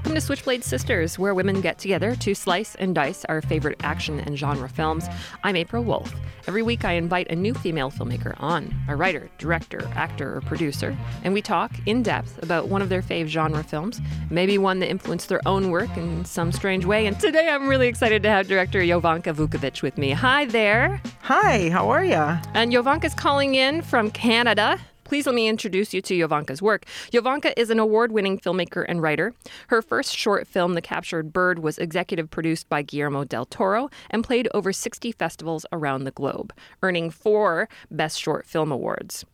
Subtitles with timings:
[0.00, 4.18] Welcome to Switchblade Sisters, where women get together to slice and dice our favorite action
[4.20, 5.04] and genre films.
[5.44, 6.14] I'm April Wolf.
[6.48, 10.96] Every week, I invite a new female filmmaker on a writer, director, actor, or producer,
[11.22, 14.00] and we talk in depth about one of their fave genre films,
[14.30, 17.06] maybe one that influenced their own work in some strange way.
[17.06, 20.12] And today, I'm really excited to have director Jovanka Vuckovic with me.
[20.12, 21.02] Hi there.
[21.24, 22.40] Hi, how are you?
[22.54, 24.80] And Jovanka's calling in from Canada.
[25.10, 26.84] Please let me introduce you to Jovanka's work.
[27.10, 29.34] Jovanka is an award winning filmmaker and writer.
[29.66, 34.22] Her first short film, The Captured Bird, was executive produced by Guillermo del Toro and
[34.22, 39.24] played over 60 festivals around the globe, earning four Best Short Film Awards.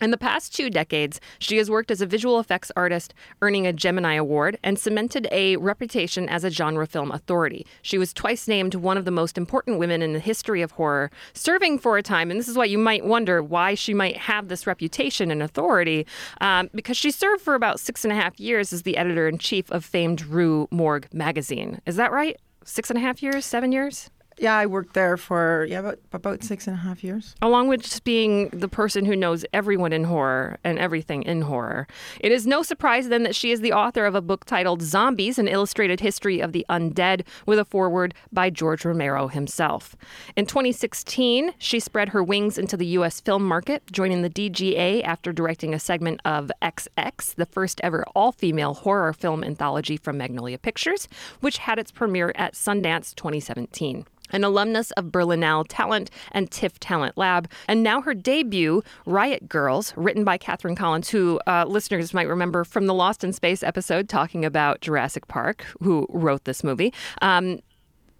[0.00, 3.72] In the past two decades, she has worked as a visual effects artist, earning a
[3.72, 7.66] Gemini Award, and cemented a reputation as a genre film authority.
[7.82, 11.10] She was twice named one of the most important women in the history of horror,
[11.32, 14.46] serving for a time, and this is why you might wonder why she might have
[14.46, 16.06] this reputation and authority,
[16.40, 19.36] um, because she served for about six and a half years as the editor in
[19.36, 21.80] chief of famed Rue Morgue magazine.
[21.86, 22.36] Is that right?
[22.64, 23.44] Six and a half years?
[23.44, 24.10] Seven years?
[24.40, 27.34] Yeah, I worked there for yeah about about six and a half years.
[27.42, 31.88] Along with just being the person who knows everyone in horror and everything in horror,
[32.20, 35.38] it is no surprise then that she is the author of a book titled "Zombies:
[35.38, 39.96] An Illustrated History of the Undead," with a foreword by George Romero himself.
[40.36, 43.20] In 2016, she spread her wings into the U.S.
[43.20, 48.74] film market, joining the DGA after directing a segment of XX, the first ever all-female
[48.74, 51.08] horror film anthology from Magnolia Pictures,
[51.40, 57.16] which had its premiere at Sundance 2017 an alumnus of Berlinale Talent and TIFF Talent
[57.16, 62.28] Lab, and now her debut, Riot Girls, written by Katherine Collins, who uh, listeners might
[62.28, 66.92] remember from the Lost in Space episode talking about Jurassic Park, who wrote this movie.
[67.22, 67.60] Um,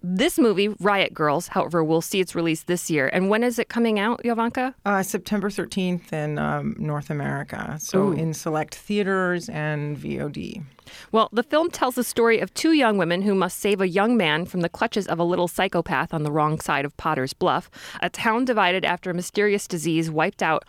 [0.01, 3.09] this movie, Riot Girls, however, will see its release this year.
[3.11, 4.73] And when is it coming out, Jovanka?
[4.85, 7.75] Uh, September 13th in um, North America.
[7.79, 8.11] So Ooh.
[8.13, 10.63] in select theaters and VOD.
[11.11, 14.15] Well, the film tells the story of two young women who must save a young
[14.15, 17.69] man from the clutches of a little psychopath on the wrong side of Potter's Bluff,
[18.01, 20.63] a town divided after a mysterious disease wiped out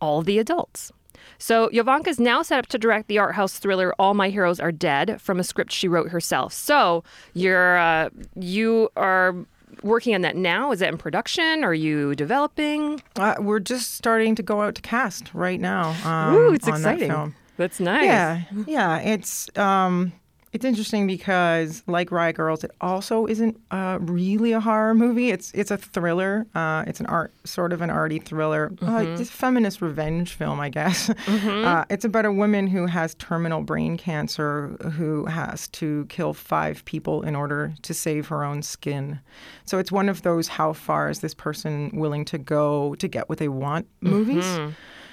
[0.00, 0.90] all the adults.
[1.40, 4.60] So Jovanka is now set up to direct the art house thriller "All My Heroes
[4.60, 6.52] Are Dead" from a script she wrote herself.
[6.52, 7.02] So
[7.34, 9.34] you're uh, you are
[9.82, 10.70] working on that now?
[10.72, 11.64] Is that in production?
[11.64, 13.02] Are you developing?
[13.16, 15.96] Uh, we're just starting to go out to cast right now.
[16.04, 17.08] Um, Ooh, it's exciting.
[17.08, 18.04] That That's nice.
[18.04, 18.98] Yeah, yeah.
[18.98, 20.12] It's um,
[20.52, 25.30] it's interesting because, like Riot Girls, it also isn't uh, really a horror movie.
[25.30, 26.44] It's it's a thriller.
[26.56, 28.70] Uh, it's an art, sort of an arty thriller.
[28.70, 28.88] Mm-hmm.
[28.88, 31.08] Uh, it's a feminist revenge film, I guess.
[31.08, 31.64] Mm-hmm.
[31.64, 36.84] Uh, it's about a woman who has terminal brain cancer who has to kill five
[36.84, 39.20] people in order to save her own skin.
[39.66, 43.28] So it's one of those how far is this person willing to go to get
[43.28, 44.44] what they want movies.
[44.44, 44.70] Mm-hmm.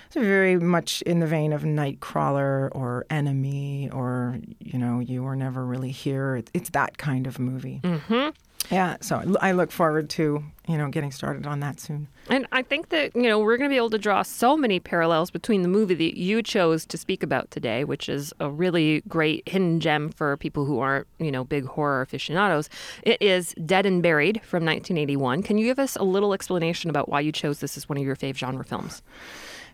[0.07, 5.35] It's very much in the vein of Nightcrawler or Enemy or, you know, You Were
[5.35, 6.41] Never Really Here.
[6.53, 7.81] It's that kind of movie.
[7.83, 8.29] Mm-hmm.
[8.71, 12.07] Yeah, so I look forward to you know getting started on that soon.
[12.29, 14.79] And I think that you know we're going to be able to draw so many
[14.79, 19.01] parallels between the movie that you chose to speak about today, which is a really
[19.07, 22.69] great hidden gem for people who aren't you know big horror aficionados.
[23.03, 25.43] It is Dead and Buried from 1981.
[25.43, 28.03] Can you give us a little explanation about why you chose this as one of
[28.03, 29.01] your fave genre films?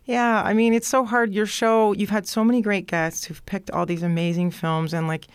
[0.06, 1.34] Yeah, I mean, it's so hard.
[1.34, 5.08] Your show, you've had so many great guests who've picked all these amazing films, and
[5.08, 5.28] like,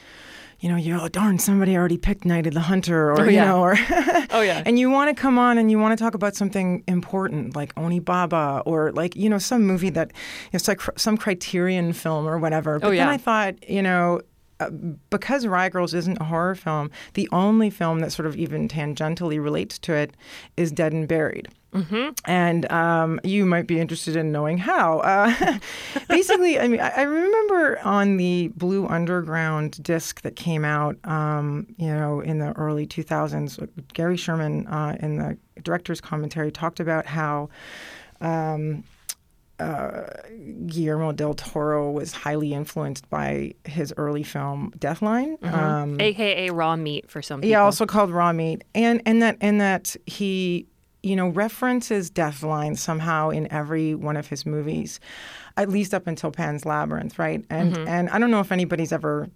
[0.61, 3.41] you know, you're oh darn, somebody already picked Night of the Hunter, or oh, you
[3.41, 3.77] know, or
[4.31, 6.85] oh yeah, and you want to come on and you want to talk about something
[6.87, 10.13] important like Onibaba, or like you know some movie that
[10.53, 12.77] it's like some Criterion film or whatever.
[12.77, 13.07] Oh, but oh, yeah.
[13.07, 14.21] then I thought, you know,
[14.61, 14.71] uh,
[15.11, 19.43] because Riot Girls isn't a horror film, the only film that sort of even tangentially
[19.43, 20.17] relates to it
[20.57, 21.49] is Dead and Buried.
[21.75, 22.11] Mm-hmm.
[22.25, 25.01] And um, you might be interested in knowing how.
[25.01, 25.59] Uh,
[26.09, 31.67] basically, I mean, I, I, remember on the Blue Underground disc that came out, um,
[31.77, 37.07] you know, in the early 2000s, Gary Sherman uh, in the director's commentary talked about
[37.07, 37.51] how.
[38.21, 38.83] Um,
[39.59, 40.05] uh,
[40.67, 45.55] Guillermo del Toro was highly influenced by his early film Deathline, mm-hmm.
[45.55, 47.51] um, aka Raw Meat for some people.
[47.51, 50.67] Yeah, also called Raw Meat, and and that and that he
[51.03, 54.99] you know, references Deathline somehow in every one of his movies,
[55.57, 57.45] at least up until Pan's Labyrinth, right?
[57.51, 57.89] And mm-hmm.
[57.89, 59.29] and I don't know if anybody's ever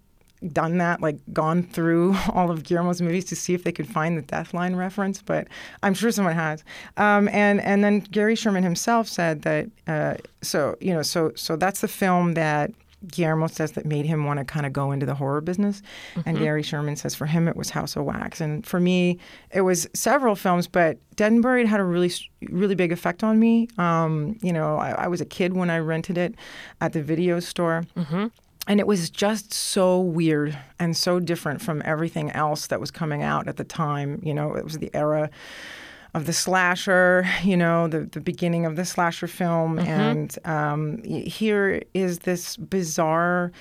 [0.51, 4.17] done that, like gone through all of Guillermo's movies to see if they could find
[4.17, 5.47] the Deathline reference, but
[5.81, 6.63] I'm sure someone has.
[6.97, 9.69] Um, and and then Gary Sherman himself said that.
[9.87, 12.71] Uh, so you know, so so that's the film that
[13.07, 15.81] Guillermo says that made him want to kind of go into the horror business.
[16.15, 16.29] Mm-hmm.
[16.29, 18.39] And Gary Sherman says for him it was House of Wax.
[18.39, 19.19] And for me,
[19.51, 22.11] it was several films, but Dead and Buried had a really,
[22.49, 23.67] really big effect on me.
[23.77, 26.35] Um, you know, I, I, was a kid when I rented it
[26.81, 27.83] at the video store.
[27.95, 28.27] Mm-hmm.
[28.67, 33.21] And it was just so weird and so different from everything else that was coming
[33.21, 34.21] out at the time.
[34.23, 35.29] You know, it was the era
[36.13, 39.77] of the slasher, you know, the, the beginning of the slasher film.
[39.77, 39.87] Mm-hmm.
[39.87, 43.51] And um, here is this bizarre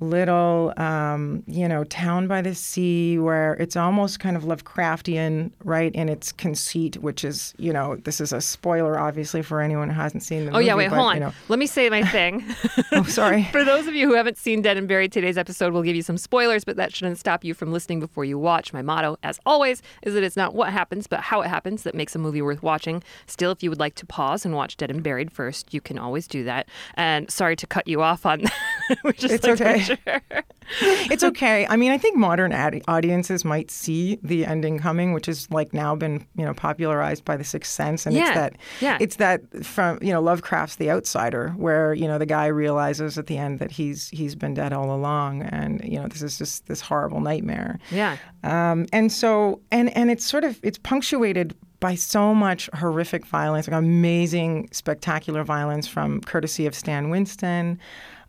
[0.00, 5.92] little, um, you know, town by the sea where it's almost kind of Lovecraftian, right,
[5.94, 10.00] in its conceit, which is, you know, this is a spoiler, obviously, for anyone who
[10.00, 10.64] hasn't seen the oh, movie.
[10.64, 11.14] Oh, yeah, wait, but, hold on.
[11.14, 11.32] You know.
[11.48, 12.44] Let me say my thing.
[12.92, 13.44] oh, sorry.
[13.52, 16.02] for those of you who haven't seen Dead and Buried, today's episode will give you
[16.02, 18.72] some spoilers, but that shouldn't stop you from listening before you watch.
[18.72, 21.94] My motto, as always, is that it's not what happens, but how it happens that
[21.94, 23.02] makes a movie worth watching.
[23.26, 25.98] Still, if you would like to pause and watch Dead and Buried first, you can
[25.98, 26.68] always do that.
[26.94, 28.42] And sorry to cut you off on
[28.88, 28.98] that.
[29.04, 29.87] it's like okay.
[29.88, 30.20] Sure
[30.80, 31.66] it's okay.
[31.66, 35.72] I mean, I think modern ad- audiences might see the ending coming, which has like
[35.72, 38.26] now been you know popularized by The Sixth Sense, and yeah.
[38.26, 38.98] it's that yeah.
[39.00, 43.26] it's that from you know Lovecraft's The Outsider, where you know the guy realizes at
[43.26, 46.66] the end that he's he's been dead all along, and you know this is just
[46.66, 47.78] this horrible nightmare.
[47.90, 48.16] Yeah.
[48.44, 53.68] Um, and so and and it's sort of it's punctuated by so much horrific violence,
[53.68, 57.78] like amazing, spectacular violence from courtesy of Stan Winston.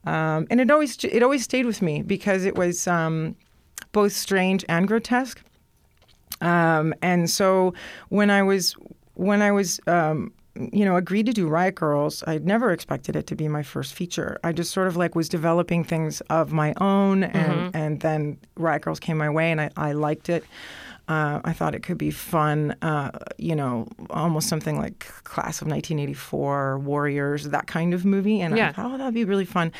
[0.06, 3.36] Um, and it always it always stayed with me because it was um,
[3.92, 5.44] both strange and grotesque.
[6.42, 7.74] Um, and so
[8.10, 8.75] when I was
[9.16, 13.28] when I was um, you know agreed to do Riot Girls, I never expected it
[13.28, 14.40] to be my first feature.
[14.44, 17.78] I just sort of like was developing things of my own, and mm-hmm.
[17.78, 20.44] and then Riot Girls came my way, and I, I liked it.
[21.09, 23.09] Uh, I thought it could be fun, uh,
[23.39, 28.41] you know, almost something like Class of 1984, Warriors, that kind of movie.
[28.41, 28.69] And yeah.
[28.69, 29.71] I thought, oh, that'd be really fun.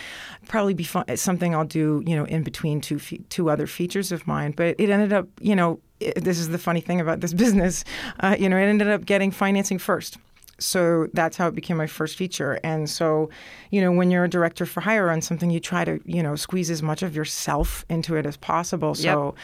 [0.48, 1.06] Probably be fun.
[1.08, 4.54] It's something I'll do, you know, in between two fe- two other features of mine.
[4.58, 7.84] But it ended up, you know, it, this is the funny thing about this business.
[8.22, 10.18] Uh, you know, it ended up getting financing first.
[10.60, 12.60] So that's how it became my first feature.
[12.64, 13.30] And so,
[13.72, 16.36] you know, when you're a director for hire on something, you try to, you know,
[16.36, 18.96] squeeze as much of yourself into it as possible.
[18.96, 19.36] So yep.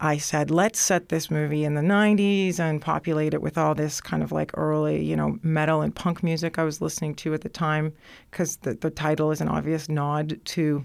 [0.00, 4.00] I said, let's set this movie in the 90s and populate it with all this
[4.00, 7.42] kind of like early, you know, metal and punk music I was listening to at
[7.42, 7.92] the time,
[8.30, 10.84] because the, the title is an obvious nod to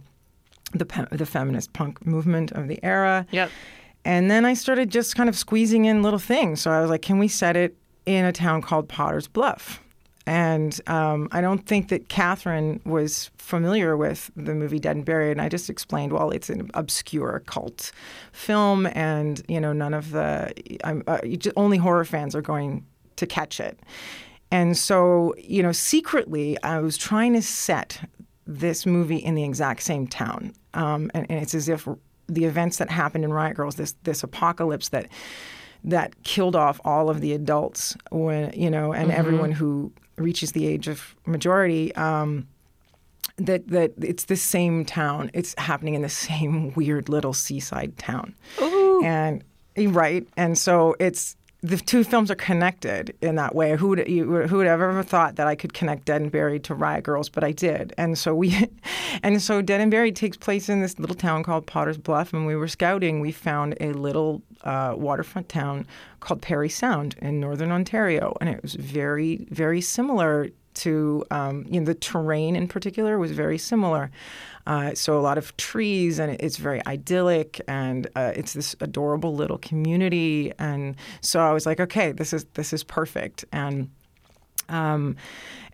[0.74, 3.26] the, the feminist punk movement of the era.
[3.32, 3.50] Yep.
[4.06, 6.62] And then I started just kind of squeezing in little things.
[6.62, 7.76] So I was like, can we set it
[8.16, 9.82] in a town called Potter's Bluff.
[10.26, 15.32] And um, I don't think that Katherine was familiar with the movie Dead and Buried.
[15.32, 17.92] And I just explained, well, it's an obscure cult
[18.32, 20.54] film, and you know, none of the
[20.84, 22.86] uh, just, only horror fans are going
[23.16, 23.80] to catch it.
[24.52, 28.02] And so, you know, secretly, I was trying to set
[28.46, 31.88] this movie in the exact same town, um, and, and it's as if
[32.28, 35.08] the events that happened in Riot Girls, this this apocalypse that
[35.84, 39.20] that killed off all of the adults when you know and mm-hmm.
[39.20, 42.48] everyone who reaches the age of majority um,
[43.38, 48.36] that that it's the same town it's happening in the same weird little seaside town
[48.62, 49.04] Ooh.
[49.04, 49.44] and
[49.78, 53.76] right and so it's the two films are connected in that way.
[53.76, 56.64] Who would you, who would have ever thought that I could connect Dead and Buried
[56.66, 57.28] to Riot Girls?
[57.28, 58.70] But I did, and so we,
[59.24, 62.34] and so Dead and Buried takes place in this little town called Potter's Bluff.
[62.34, 65.86] And we were scouting, we found a little uh, waterfront town
[66.22, 70.50] called Parry Sound in northern Ontario, and it was very, very similar
[70.80, 74.12] to um, you know the terrain in particular was very similar.
[74.68, 79.34] Uh, so a lot of trees, and it's very idyllic, and uh, it's this adorable
[79.34, 80.54] little community.
[80.60, 83.46] And so I was like, okay, this is this is perfect.
[83.52, 83.90] And
[84.70, 85.16] um,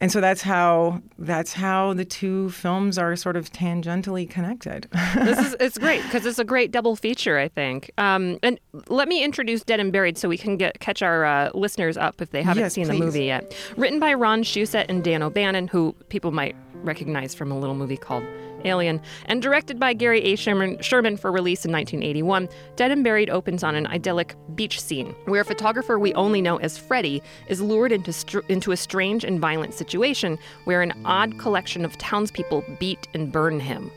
[0.01, 4.89] and so that's how that's how the two films are sort of tangentially connected.
[5.15, 7.91] this is it's great because it's a great double feature, I think.
[7.97, 8.59] Um, and
[8.89, 12.21] let me introduce Dead and Buried so we can get catch our uh, listeners up
[12.21, 12.99] if they haven't yes, seen please.
[12.99, 13.55] the movie yet.
[13.77, 17.97] Written by Ron Shusett and Dan O'Bannon, who people might recognize from a little movie
[17.97, 18.23] called
[18.65, 20.35] Alien, and directed by Gary A.
[20.35, 25.15] Sherman, Sherman for release in 1981, Dead and Buried opens on an idyllic beach scene
[25.25, 29.23] where a photographer we only know as Freddy is lured into, str- into a strange
[29.23, 33.91] and violent situation where an odd collection of townspeople beat and burn him.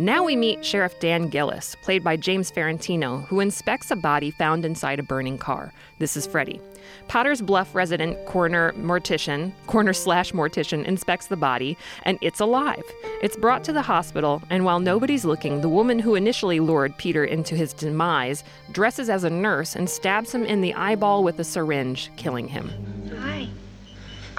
[0.00, 4.64] Now we meet Sheriff Dan Gillis, played by James Farentino, who inspects a body found
[4.64, 5.74] inside a burning car.
[5.98, 6.58] This is Freddy.
[7.06, 12.82] Potter's Bluff resident coroner mortician, coroner slash mortician inspects the body, and it's alive.
[13.20, 17.26] It's brought to the hospital, and while nobody's looking, the woman who initially lured Peter
[17.26, 18.42] into his demise
[18.72, 22.72] dresses as a nurse and stabs him in the eyeball with a syringe, killing him.
[23.18, 23.48] Hi.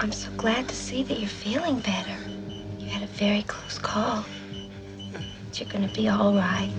[0.00, 2.16] I'm so glad to see that you're feeling better.
[2.80, 4.24] You had a very close call.
[5.52, 6.72] But you're gonna be all right.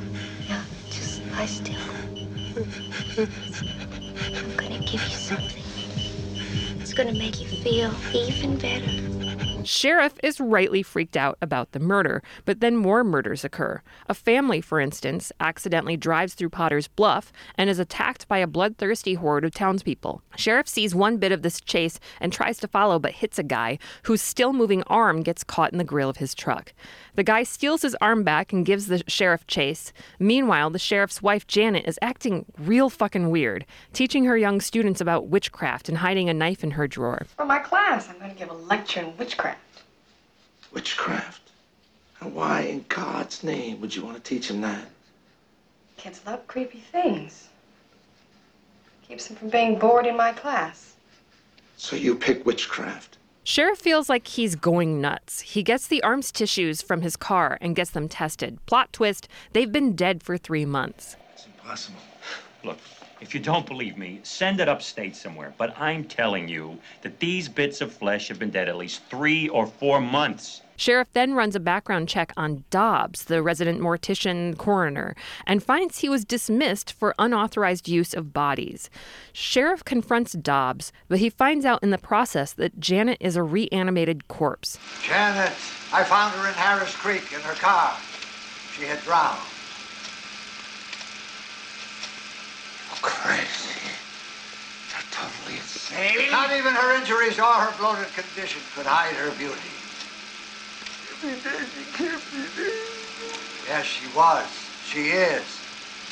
[0.49, 1.75] Now, just lie still.
[3.19, 5.61] I'm gonna give you something.
[6.79, 9.13] It's gonna make you feel even better.
[9.65, 13.81] Sheriff is rightly freaked out about the murder, but then more murders occur.
[14.09, 19.13] A family, for instance, accidentally drives through Potter's Bluff and is attacked by a bloodthirsty
[19.13, 20.21] horde of townspeople.
[20.35, 23.79] Sheriff sees one bit of this chase and tries to follow, but hits a guy
[24.03, 26.73] whose still moving arm gets caught in the grill of his truck.
[27.15, 29.93] The guy steals his arm back and gives the sheriff chase.
[30.17, 35.27] Meanwhile, the sheriff's wife, Janet, is acting real fucking weird, teaching her young students about
[35.27, 37.27] witchcraft and hiding a knife in her drawer.
[37.37, 39.59] For my class, I'm going to give a lecture in witchcraft.
[40.71, 41.51] Witchcraft?
[42.19, 44.87] And why in God's name would you want to teach them that?
[45.97, 47.49] Kids love creepy things.
[49.07, 50.95] Keeps them from being bored in my class.
[51.77, 53.17] So you pick witchcraft?
[53.45, 55.41] Sheriff feels like he's going nuts.
[55.41, 58.57] He gets the arms tissues from his car and gets them tested.
[58.67, 61.17] Plot twist they've been dead for three months.
[61.33, 61.99] It's impossible.
[62.63, 62.77] Look,
[63.23, 65.53] if you don't believe me, send it upstate somewhere.
[65.57, 69.47] But I'm telling you that these bits of flesh have been dead at least three
[69.47, 70.61] or four months.
[70.75, 75.15] Sheriff then runs a background check on Dobbs, the resident mortician coroner,
[75.47, 78.89] and finds he was dismissed for unauthorized use of bodies.
[79.31, 84.27] Sheriff confronts Dobbs, but he finds out in the process that Janet is a reanimated
[84.27, 84.77] corpse.
[85.01, 85.53] Janet,
[85.93, 87.95] I found her in Harris Creek in her car.
[88.75, 89.39] She had drowned.
[93.03, 93.77] Crazy.
[94.89, 96.31] You're totally insane.
[96.31, 99.59] Not even her injuries or her bloated condition could hide her beauty.
[103.67, 104.47] Yes, she was.
[104.87, 105.43] She is.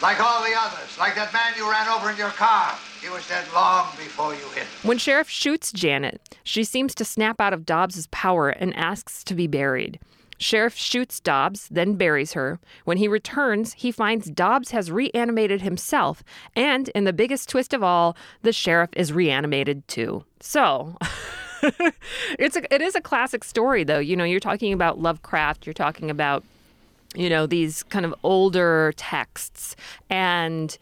[0.02, 0.98] Like all the others.
[1.00, 2.76] Like that man you ran over in your car.
[3.02, 4.68] He was dead long before you hit him.
[4.84, 9.34] When Sheriff shoots Janet, she seems to snap out of Dobbs's power and asks to
[9.34, 10.00] be buried.
[10.42, 12.60] Sheriff shoots Dobbs, then buries her.
[12.84, 16.24] When he returns, he finds Dobbs has reanimated himself,
[16.56, 20.26] and in the biggest twist of all, the sheriff is reanimated too.
[20.40, 20.98] So,
[22.40, 24.00] it's a, it is a classic story though.
[24.00, 26.44] You know, you're talking about Lovecraft, you're talking about
[27.14, 29.76] you know these kind of older texts
[30.10, 30.78] and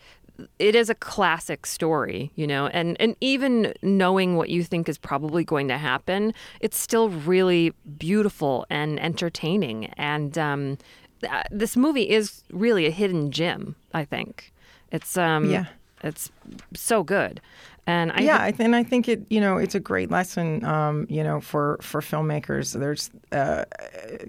[0.60, 4.98] it is a classic story, you know, and, and even knowing what you think is
[4.98, 9.86] probably going to happen, it's still really beautiful and entertaining.
[9.98, 10.78] And um,
[11.22, 14.54] th- this movie is really a hidden gem, I think.
[14.92, 15.66] It's um, yeah,
[16.04, 16.32] it's
[16.74, 17.42] so good.
[17.86, 21.08] And I yeah, th- and I think it, you know, it's a great lesson, um,
[21.10, 22.78] you know, for for filmmakers.
[22.80, 23.66] There's, uh,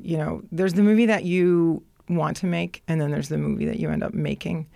[0.01, 3.67] you know, there's the movie that you want to make, and then there's the movie
[3.67, 4.67] that you end up making.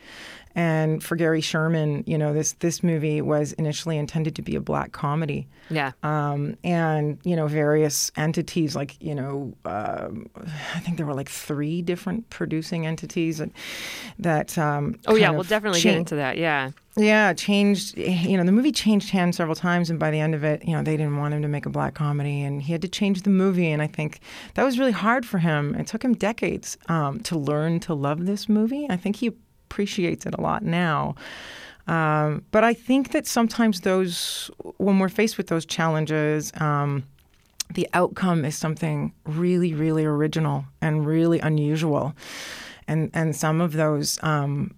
[0.55, 4.61] And for Gary Sherman, you know, this this movie was initially intended to be a
[4.61, 5.49] black comedy.
[5.71, 5.93] Yeah.
[6.03, 10.29] Um, and you know, various entities like you know, um,
[10.75, 13.51] I think there were like three different producing entities that.
[14.19, 16.39] that um, oh yeah, we'll definitely cha- get into that.
[16.39, 16.71] Yeah.
[16.97, 17.99] Yeah, changed.
[17.99, 20.77] You know, the movie changed hands several times, and by the end of it, you
[20.77, 23.23] know, they didn't want him to make a black comedy, and he had to change
[23.23, 23.73] the movie.
[23.73, 24.21] And I think
[24.55, 25.75] that was really hard for him.
[25.75, 28.87] It took him decades um, to learn to love this movie.
[28.89, 29.33] I think he
[29.75, 31.16] appreciates it a lot now.
[31.88, 37.02] Um, but I think that sometimes those, when we're faced with those challenges, um,
[37.75, 42.14] the outcome is something really, really original and really unusual.
[42.87, 44.75] And and some of those, um,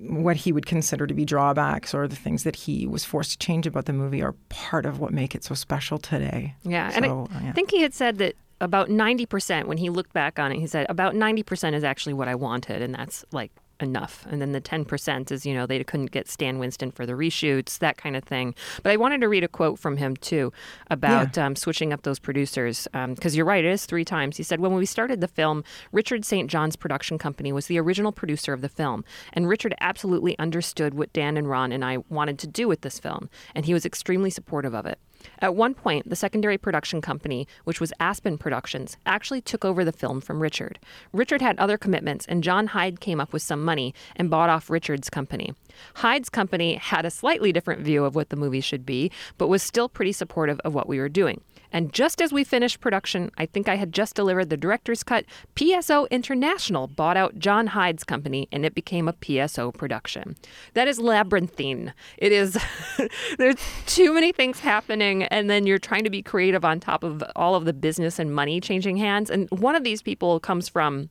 [0.00, 3.38] what he would consider to be drawbacks or the things that he was forced to
[3.38, 6.54] change about the movie, are part of what make it so special today.
[6.62, 7.52] Yeah, so, and I yeah.
[7.52, 10.84] think he had said that about 90% when he looked back on it he said
[10.88, 14.26] about 90% is actually what i wanted and that's like enough.
[14.28, 17.78] And then the 10% is, you know, they couldn't get Stan Winston for the reshoots,
[17.78, 18.54] that kind of thing.
[18.82, 20.52] But I wanted to read a quote from him, too,
[20.90, 21.46] about yeah.
[21.46, 22.88] um, switching up those producers.
[22.92, 24.36] Because um, you're right, it is three times.
[24.36, 26.50] He said, When we started the film, Richard St.
[26.50, 29.04] John's production company was the original producer of the film.
[29.32, 32.98] And Richard absolutely understood what Dan and Ron and I wanted to do with this
[32.98, 33.28] film.
[33.54, 34.98] And he was extremely supportive of it.
[35.40, 39.92] At one point, the secondary production company, which was Aspen Productions, actually took over the
[39.92, 40.78] film from Richard.
[41.12, 44.70] Richard had other commitments, and John Hyde came up with some money and bought off
[44.70, 45.52] Richard's company.
[45.96, 49.62] Hyde's company had a slightly different view of what the movie should be, but was
[49.62, 51.40] still pretty supportive of what we were doing.
[51.72, 55.24] And just as we finished production, I think I had just delivered the director's cut.
[55.56, 60.36] PSO International bought out John Hyde's company and it became a PSO production.
[60.74, 61.92] That is labyrinthine.
[62.16, 62.58] It is,
[63.38, 63.56] there's
[63.86, 67.54] too many things happening, and then you're trying to be creative on top of all
[67.54, 69.30] of the business and money changing hands.
[69.30, 71.10] And one of these people comes from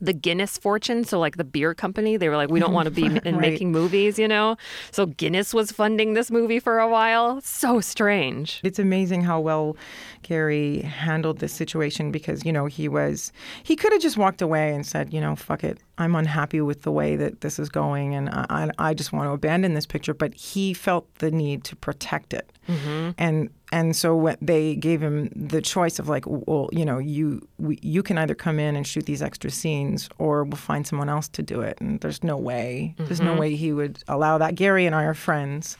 [0.00, 2.90] the Guinness fortune, so like the beer company, they were like, we don't want to
[2.90, 3.36] be in right.
[3.36, 4.56] making movies, you know?
[4.90, 7.40] So Guinness was funding this movie for a while.
[7.40, 8.60] So strange.
[8.62, 9.76] It's amazing how well
[10.22, 14.74] Gary handled this situation because, you know, he was, he could have just walked away
[14.74, 15.78] and said, you know, fuck it.
[15.98, 19.32] I'm unhappy with the way that this is going and I, I just want to
[19.32, 20.14] abandon this picture.
[20.14, 22.50] But he felt the need to protect it.
[22.68, 23.10] Mm-hmm.
[23.18, 27.46] And and so when they gave him the choice of like, well, you know, you
[27.58, 31.08] we, you can either come in and shoot these extra scenes, or we'll find someone
[31.08, 31.80] else to do it.
[31.80, 33.06] And there's no way, mm-hmm.
[33.06, 33.40] there's no mm-hmm.
[33.40, 34.54] way he would allow that.
[34.54, 35.76] Gary and I are friends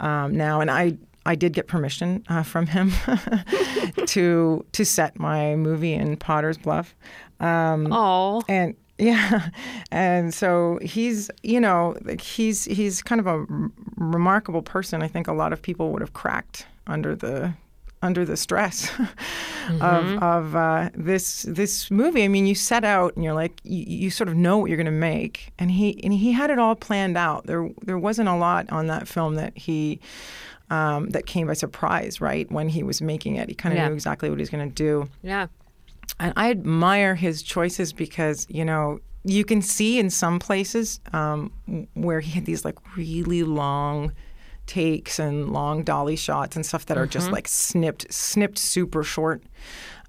[0.00, 2.92] um, now, and I I did get permission uh, from him
[4.06, 6.94] to to set my movie in Potter's Bluff.
[7.40, 9.48] Um, oh, and yeah,
[9.90, 13.46] and so he's you know he's he's kind of a r-
[13.96, 15.02] remarkable person.
[15.02, 17.54] I think a lot of people would have cracked under the
[18.04, 19.82] under the stress mm-hmm.
[19.82, 22.22] of of uh, this this movie.
[22.22, 24.76] I mean, you set out and you're like you, you sort of know what you're
[24.76, 27.46] going to make, and he and he had it all planned out.
[27.46, 29.98] There there wasn't a lot on that film that he.
[30.70, 32.50] Um, that came by surprise, right?
[32.50, 33.86] When he was making it, he kind of yeah.
[33.86, 35.10] knew exactly what he was going to do.
[35.22, 35.48] Yeah.
[36.18, 41.52] And I admire his choices because, you know, you can see in some places um,
[41.92, 44.12] where he had these like really long
[44.66, 47.10] takes and long dolly shots and stuff that are mm-hmm.
[47.10, 49.42] just like snipped, snipped super short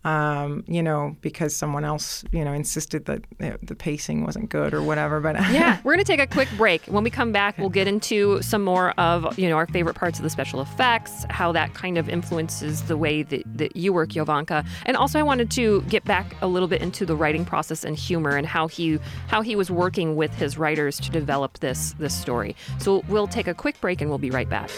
[0.06, 4.84] um, you know, because someone else, you know, insisted that the pacing wasn't good or
[4.84, 5.20] whatever.
[5.20, 6.86] But yeah, we're going to take a quick break.
[6.86, 10.20] When we come back, we'll get into some more of, you know, our favorite parts
[10.20, 14.10] of the special effects, how that kind of influences the way that, that you work,
[14.10, 14.66] Jovanka.
[14.86, 17.98] And also, I wanted to get back a little bit into the writing process and
[17.98, 22.14] humor and how he how he was working with his writers to develop this this
[22.14, 22.56] story.
[22.78, 24.70] So we'll take a quick break and we'll be right back.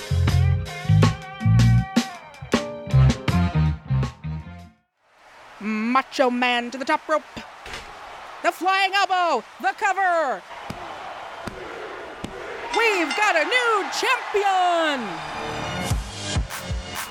[5.68, 7.24] Macho Man to the top rope.
[8.42, 9.44] The flying elbow.
[9.62, 10.42] The cover.
[12.78, 15.08] We've got a new champion.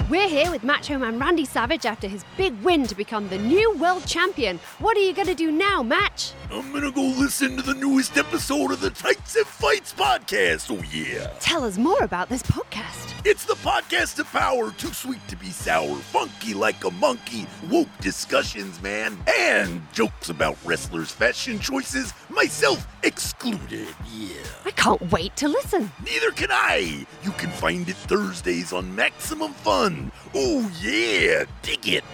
[0.08, 3.76] We're here with Macho Man Randy Savage after his big win to become the new
[3.76, 4.58] world champion.
[4.78, 6.32] What are you going to do now, Match?
[6.48, 10.70] I'm to go listen to the newest episode of the Tights and Fights podcast.
[10.70, 11.26] Oh, yeah.
[11.40, 13.14] Tell us more about this podcast.
[13.24, 17.88] It's the podcast of power, too sweet to be sour, funky like a monkey, woke
[18.00, 23.88] discussions, man, and jokes about wrestlers' fashion choices, myself excluded.
[24.14, 24.36] Yeah.
[24.64, 25.90] I can't wait to listen.
[26.04, 27.06] Neither can I.
[27.24, 30.12] You can find it Thursdays on Maximum Fun.
[30.32, 32.04] Oh, yeah, dig it.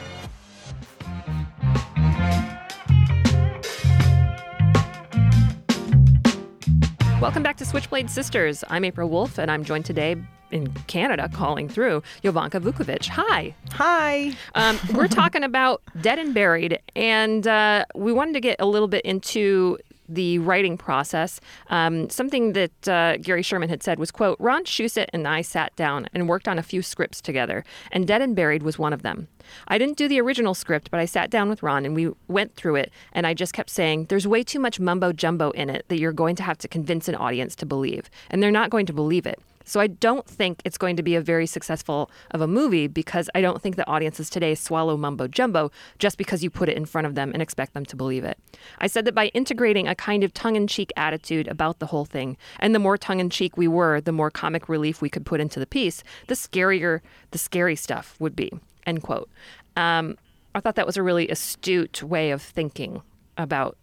[7.22, 8.64] Welcome back to Switchblade Sisters.
[8.68, 10.16] I'm April Wolf, and I'm joined today
[10.50, 13.06] in Canada calling through Jovanka Vuckovic.
[13.06, 13.54] Hi.
[13.74, 14.32] Hi.
[14.56, 18.88] Um, we're talking about Dead and Buried, and uh, we wanted to get a little
[18.88, 21.40] bit into the writing process.
[21.68, 25.74] Um, something that uh, Gary Sherman had said was, quote, Ron Shusett and I sat
[25.76, 29.02] down and worked on a few scripts together, and Dead and Buried was one of
[29.02, 29.28] them.
[29.68, 32.54] I didn't do the original script, but I sat down with Ron and we went
[32.54, 35.84] through it, and I just kept saying, there's way too much mumbo jumbo in it
[35.88, 38.86] that you're going to have to convince an audience to believe, and they're not going
[38.86, 39.40] to believe it.
[39.64, 43.29] So I don't think it's going to be a very successful of a movie because
[43.35, 46.87] I don't think that audiences today swallow mumbo jumbo just because you put it in
[46.87, 48.38] front of them and expect them to believe it.
[48.79, 52.75] I said that by integrating a kind of tongue-in-cheek attitude about the whole thing, and
[52.75, 56.03] the more tongue-in-cheek we were, the more comic relief we could put into the piece,
[56.29, 58.53] the scarier the scary stuff would be.
[58.87, 59.29] End quote.
[59.77, 60.16] Um,
[60.55, 63.03] I thought that was a really astute way of thinking
[63.38, 63.77] about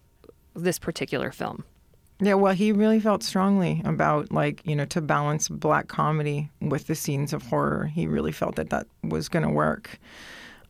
[0.55, 1.63] this particular film.
[2.21, 6.87] Yeah, well, he really felt strongly about like you know to balance black comedy with
[6.87, 7.85] the scenes of horror.
[7.85, 9.99] He really felt that that was going to work.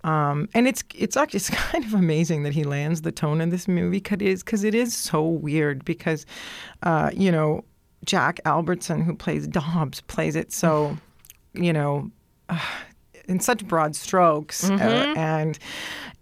[0.03, 3.49] Um, and it's it's actually it's kind of amazing that he lands the tone in
[3.49, 6.25] this movie because it is it is so weird because
[6.83, 7.63] uh, you know
[8.05, 10.97] Jack Albertson who plays Dobbs plays it so
[11.53, 12.09] you know
[12.47, 12.59] uh,
[13.27, 14.81] in such broad strokes uh, mm-hmm.
[14.81, 15.59] uh, and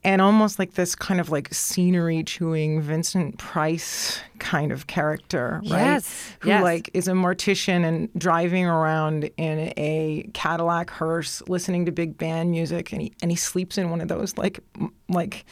[0.08, 5.82] and almost like this kind of like scenery chewing Vincent Price kind of character, right?
[5.82, 6.34] Yes.
[6.39, 6.63] Who yes.
[6.63, 12.52] like is a mortician and driving around in a Cadillac hearse, listening to big band
[12.52, 14.62] music, and he and he sleeps in one of those like
[15.10, 15.46] like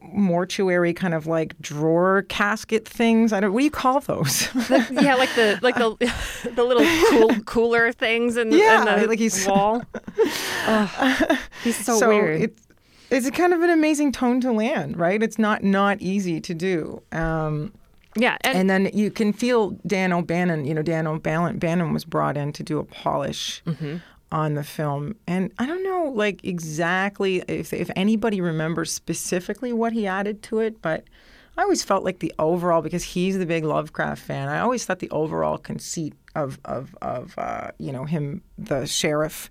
[0.00, 3.30] mortuary kind of like drawer casket things.
[3.30, 3.52] I don't.
[3.52, 4.48] What do you call those?
[4.54, 5.96] the, yeah, like the like the
[6.54, 9.82] the little cool, cooler things in, yeah, in the like he's, wall.
[10.66, 12.40] oh, he's so, so weird.
[12.40, 12.58] It,
[13.10, 15.22] it's kind of an amazing tone to land, right?
[15.22, 17.02] It's not not easy to do.
[17.12, 17.72] Um,
[18.16, 20.64] yeah, and, and, then you can feel Dan O'Bannon.
[20.64, 23.96] You know, Dan O'Bannon was brought in to do a polish mm-hmm.
[24.32, 29.92] on the film, and I don't know, like exactly if if anybody remembers specifically what
[29.92, 31.04] he added to it, but
[31.58, 34.48] I always felt like the overall because he's the big Lovecraft fan.
[34.48, 39.50] I always thought the overall conceit of of of uh, you know him, the sheriff,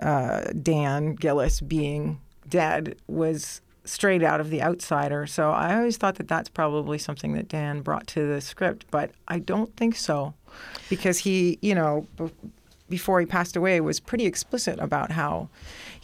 [0.00, 5.26] uh, Dan Gillis being dead was straight out of The Outsider.
[5.26, 9.12] So I always thought that that's probably something that Dan brought to the script, but
[9.28, 10.34] I don't think so
[10.88, 12.30] because he, you know, b-
[12.88, 15.48] before he passed away was pretty explicit about how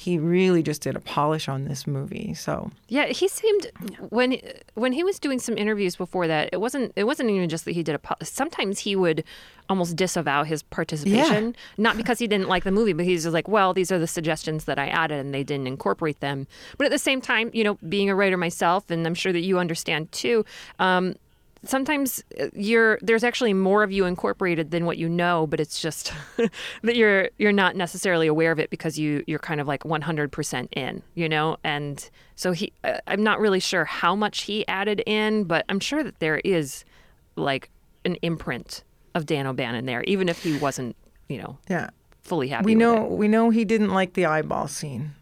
[0.03, 2.35] he really just did a polish on this movie.
[2.35, 3.71] So yeah, he seemed
[4.09, 4.37] when
[4.75, 7.73] when he was doing some interviews before that, it wasn't it wasn't even just that
[7.73, 8.25] he did a.
[8.25, 9.23] Sometimes he would
[9.69, 11.53] almost disavow his participation, yeah.
[11.79, 14.09] not because he didn't like the movie, but he's just like, well, these are the
[14.09, 16.49] suggestions that I added, and they didn't incorporate them.
[16.79, 19.43] But at the same time, you know, being a writer myself, and I'm sure that
[19.43, 20.45] you understand too.
[20.81, 21.15] Um,
[21.65, 25.81] sometimes uh, you're there's actually more of you incorporated than what you know but it's
[25.81, 26.13] just
[26.83, 30.69] that you're you're not necessarily aware of it because you you're kind of like 100%
[30.73, 31.57] in you know?
[31.65, 35.81] And so he uh, I'm not really sure how much he added in but I'm
[35.81, 36.85] sure that there is
[37.37, 37.71] like
[38.05, 38.83] an imprint
[39.15, 40.97] of Dan O'Bannon there even if he wasn't
[41.29, 41.91] you know yeah
[42.23, 42.65] fully happy.
[42.65, 43.11] We know it.
[43.13, 45.13] we know he didn't like the eyeball scene.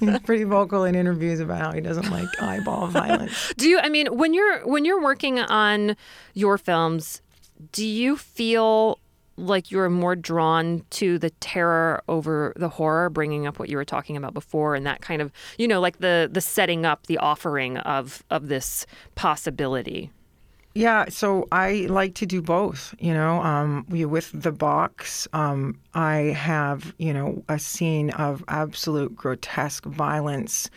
[0.00, 3.52] He's pretty vocal in interviews about how he doesn't like eyeball violence.
[3.56, 3.78] Do you?
[3.78, 5.96] I mean, when you're when you're working on
[6.34, 7.22] your films,
[7.72, 8.98] do you feel
[9.36, 13.84] like you're more drawn to the terror over the horror, bringing up what you were
[13.84, 17.18] talking about before, and that kind of you know, like the the setting up, the
[17.18, 20.10] offering of of this possibility.
[20.74, 22.94] Yeah, so I like to do both.
[22.98, 29.14] You know, um, with the box, um, I have you know a scene of absolute
[29.14, 30.70] grotesque violence.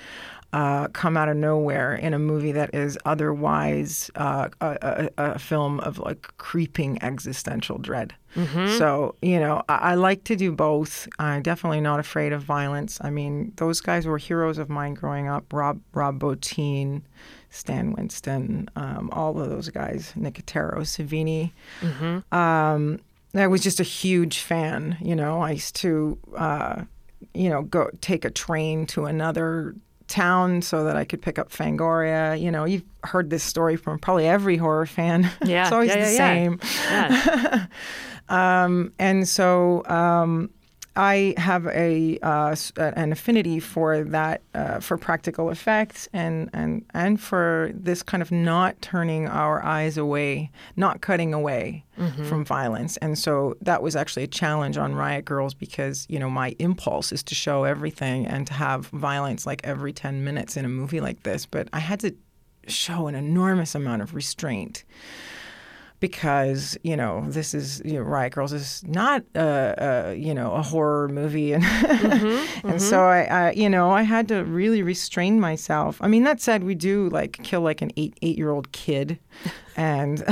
[0.54, 5.40] Uh, come out of nowhere in a movie that is otherwise uh, a, a, a,
[5.40, 8.14] film of like creeping existential dread.
[8.38, 8.78] Mm-hmm.
[8.78, 11.10] So you know, I, I, like to do both.
[11.20, 13.00] I'm definitely not afraid of violence.
[13.02, 15.52] I mean, those guys were heroes of mine growing up.
[15.52, 17.02] Rob Rob Bottin,
[17.56, 21.52] Stan Winston, um, all of those guys, Nicotero, Savini.
[21.80, 22.36] Mm-hmm.
[22.36, 23.00] Um,
[23.34, 24.98] I was just a huge fan.
[25.02, 26.84] You know, I used to, uh,
[27.34, 29.74] you know, go take a train to another
[30.08, 32.40] town so that I could pick up Fangoria.
[32.40, 35.32] You know, you've heard this story from probably every horror fan.
[35.46, 36.60] Yeah, it's always yeah, the yeah, same.
[36.90, 37.66] Yeah.
[38.66, 40.50] um, and so um,
[40.96, 47.20] I have a uh, an affinity for that, uh, for practical effects, and, and and
[47.20, 52.24] for this kind of not turning our eyes away, not cutting away mm-hmm.
[52.26, 52.96] from violence.
[52.98, 57.12] And so that was actually a challenge on Riot Girls because you know my impulse
[57.12, 61.02] is to show everything and to have violence like every ten minutes in a movie
[61.02, 62.16] like this, but I had to
[62.68, 64.86] show an enormous amount of restraint
[66.00, 70.54] because you know this is you know, Riot Girls is not a, a you know
[70.54, 72.78] a horror movie and mm-hmm, and mm-hmm.
[72.78, 75.98] so I, I, you know I had to really restrain myself.
[76.02, 79.20] I mean that said, we do like kill like an eight eight year old kid
[79.76, 80.24] and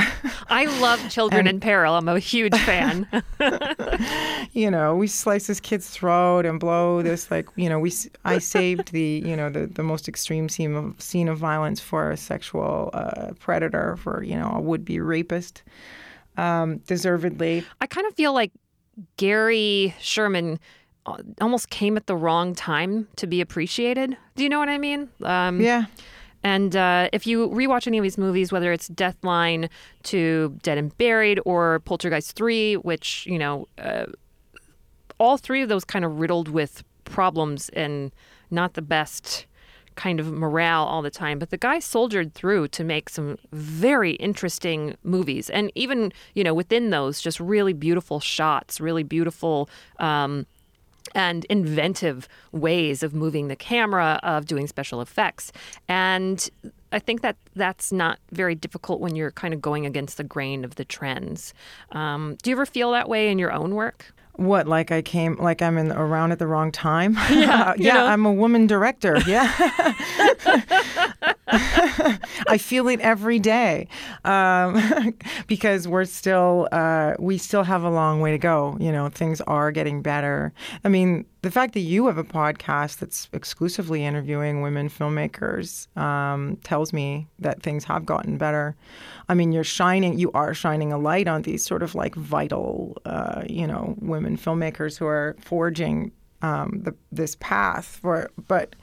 [0.50, 1.96] I love Children and, in Peril.
[1.96, 3.08] I'm a huge fan.
[4.54, 7.92] you know, we slice this kid's throat and blow this like you know we
[8.26, 12.12] I saved the you know the, the most extreme scene of scene of violence for
[12.12, 15.64] a sexual uh, predator for you know a would be rapist,
[16.38, 17.66] um, deservedly.
[17.82, 18.52] I kind of feel like
[19.18, 20.60] Gary Sherman
[21.06, 24.18] uh, almost came at the wrong time to be appreciated.
[24.36, 25.10] Do you know what I mean?
[25.22, 25.86] Um, yeah.
[26.44, 29.70] And uh, if you rewatch any of these movies, whether it's Deathline
[30.04, 34.08] to Dead and Buried or Poltergeist 3, which, you know, uh,
[35.20, 38.12] all three of those kind of riddled with problems and
[38.52, 39.46] not the best
[39.96, 41.40] kind of morale all the time.
[41.40, 45.50] But the guy soldiered through to make some very interesting movies.
[45.50, 49.70] And even, you know, within those, just really beautiful shots, really beautiful.
[50.00, 50.46] Um,
[51.16, 55.52] and inventive ways of moving the camera, of doing special effects.
[55.88, 56.50] And
[56.92, 60.64] I think that that's not very difficult when you're kind of going against the grain
[60.64, 61.54] of the trends.
[61.92, 64.14] Um, do you ever feel that way in your own work?
[64.36, 67.18] What, like I came, like I'm in around at the wrong time?
[67.30, 68.06] Yeah, yeah, know?
[68.06, 69.20] I'm a woman director.
[69.28, 69.52] Yeah.
[71.48, 73.88] I feel it every day
[74.24, 75.14] um,
[75.48, 78.78] because we're still, uh, we still have a long way to go.
[78.80, 80.54] You know, things are getting better.
[80.86, 86.56] I mean, the fact that you have a podcast that's exclusively interviewing women filmmakers um,
[86.64, 88.78] tells me that things have gotten better.
[89.28, 92.98] I mean, you're shining, you are shining a light on these sort of like vital,
[93.06, 98.76] uh, you know, women filmmakers who are forging um, the, this path for, but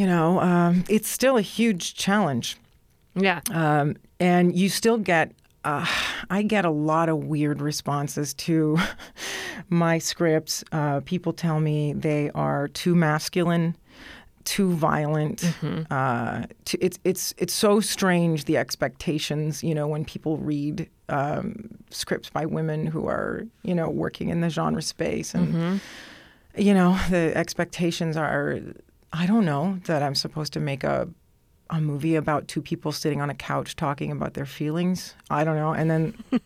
[0.00, 2.56] you know, um, it's still a huge challenge.
[3.14, 3.42] Yeah.
[3.50, 5.32] Um, and you still get
[5.62, 5.86] uh,
[6.30, 8.78] I get a lot of weird responses to
[9.68, 10.64] my scripts.
[10.72, 13.76] Uh, people tell me they are too masculine,
[14.44, 15.42] too violent.
[15.42, 15.82] Mm-hmm.
[15.90, 19.62] Uh, too, it's it's it's so strange the expectations.
[19.62, 24.40] You know, when people read um, scripts by women who are you know working in
[24.40, 25.76] the genre space, and mm-hmm.
[26.56, 28.60] you know the expectations are.
[29.12, 31.08] I don't know that I'm supposed to make a
[31.70, 35.14] a movie about two people sitting on a couch talking about their feelings.
[35.30, 35.72] I don't know.
[35.72, 36.14] And then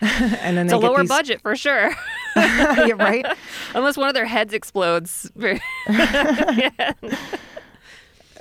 [0.00, 1.08] and then it's a lower these...
[1.08, 1.90] budget for sure.
[2.36, 3.26] yeah, right?
[3.74, 5.30] Unless one of their heads explodes.
[5.36, 6.92] yeah.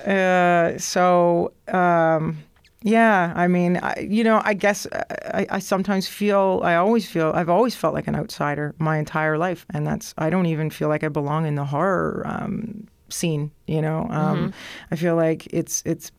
[0.06, 2.38] uh, so, um,
[2.84, 7.10] yeah, I mean, I, you know, I guess uh, I, I, sometimes feel, I always
[7.10, 9.66] feel, I've always felt like an outsider my entire life.
[9.74, 13.82] And that's, I don't even feel like I belong in the horror um, scene, you
[13.82, 14.08] know?
[14.12, 14.50] Um, mm-hmm.
[14.92, 16.12] I feel like it's, it's,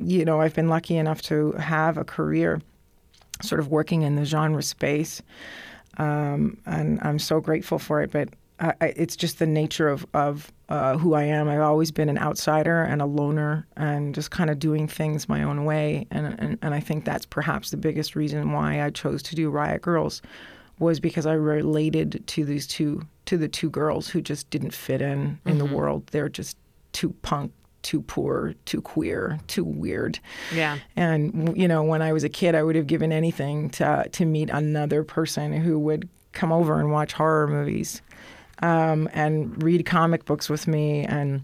[0.00, 2.60] you know, I've been lucky enough to have a career
[3.40, 5.22] sort of working in the genre space.
[5.98, 8.10] Um, and I'm so grateful for it.
[8.10, 11.48] But I, it's just the nature of, of uh, who I am.
[11.48, 15.42] I've always been an outsider and a loner and just kind of doing things my
[15.42, 16.06] own way.
[16.10, 19.48] And, and, and I think that's perhaps the biggest reason why I chose to do
[19.48, 20.20] Riot Girls,
[20.78, 25.00] was because I related to these two, to the two girls who just didn't fit
[25.00, 25.58] in in mm-hmm.
[25.58, 26.06] the world.
[26.08, 26.56] They're just
[26.92, 30.18] too punk too poor, too queer, too weird.
[30.54, 30.78] Yeah.
[30.96, 34.24] And you know, when I was a kid, I would have given anything to to
[34.26, 38.02] meet another person who would come over and watch horror movies,
[38.60, 41.42] um, and read comic books with me and.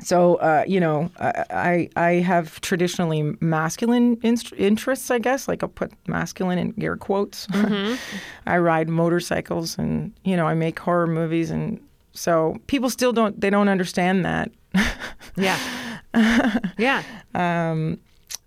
[0.00, 4.16] So uh, you know, I I have traditionally masculine
[4.56, 5.46] interests, I guess.
[5.46, 7.46] Like I'll put masculine in air quotes.
[7.48, 7.94] Mm-hmm.
[8.46, 11.78] I ride motorcycles, and you know, I make horror movies, and
[12.14, 14.50] so people still don't they don't understand that
[15.36, 15.58] yeah.
[16.78, 17.02] yeah.
[17.34, 17.98] Um,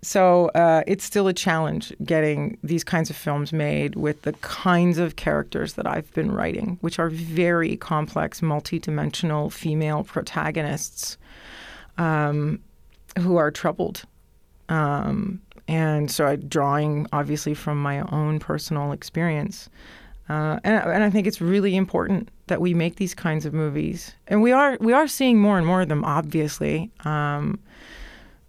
[0.02, 4.98] so uh, it's still a challenge getting these kinds of films made with the kinds
[4.98, 11.16] of characters that I've been writing, which are very complex, multidimensional female protagonists
[11.98, 12.60] um,
[13.18, 14.04] who are troubled.
[14.68, 19.68] Um, and so I'm drawing obviously from my own personal experience.
[20.28, 24.12] Uh, and, and I think it's really important that we make these kinds of movies,
[24.26, 26.04] and we are we are seeing more and more of them.
[26.04, 27.60] Obviously, um,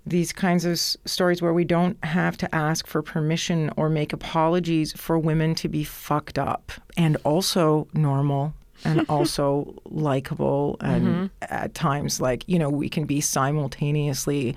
[0.10, 4.14] these kinds of s- stories where we don't have to ask for permission or make
[4.14, 11.26] apologies for women to be fucked up and also normal and also likable, and mm-hmm.
[11.42, 14.56] at times, like you know, we can be simultaneously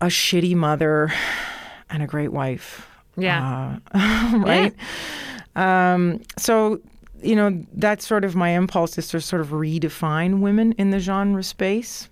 [0.00, 1.12] a shitty mother
[1.90, 2.88] and a great wife.
[3.16, 3.78] Yeah.
[3.92, 4.74] Uh, right.
[5.56, 5.94] Yeah.
[5.94, 6.80] Um, so,
[7.20, 11.00] you know, that's sort of my impulse is to sort of redefine women in the
[11.00, 12.08] genre space,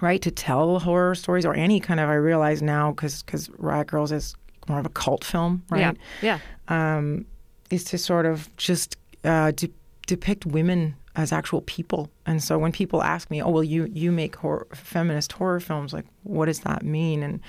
[0.00, 0.20] right?
[0.22, 4.12] To tell horror stories or any kind of, I realize now, because because Riot Girls
[4.12, 4.34] is
[4.68, 5.96] more of a cult film, right?
[6.22, 6.38] Yeah.
[6.68, 6.96] Yeah.
[6.96, 7.26] Um,
[7.70, 9.70] is to sort of just uh, de-
[10.06, 12.10] depict women as actual people.
[12.26, 15.92] And so when people ask me, "Oh, well, you you make horror, feminist horror films,"
[15.92, 17.22] like, what does that mean?
[17.22, 17.40] And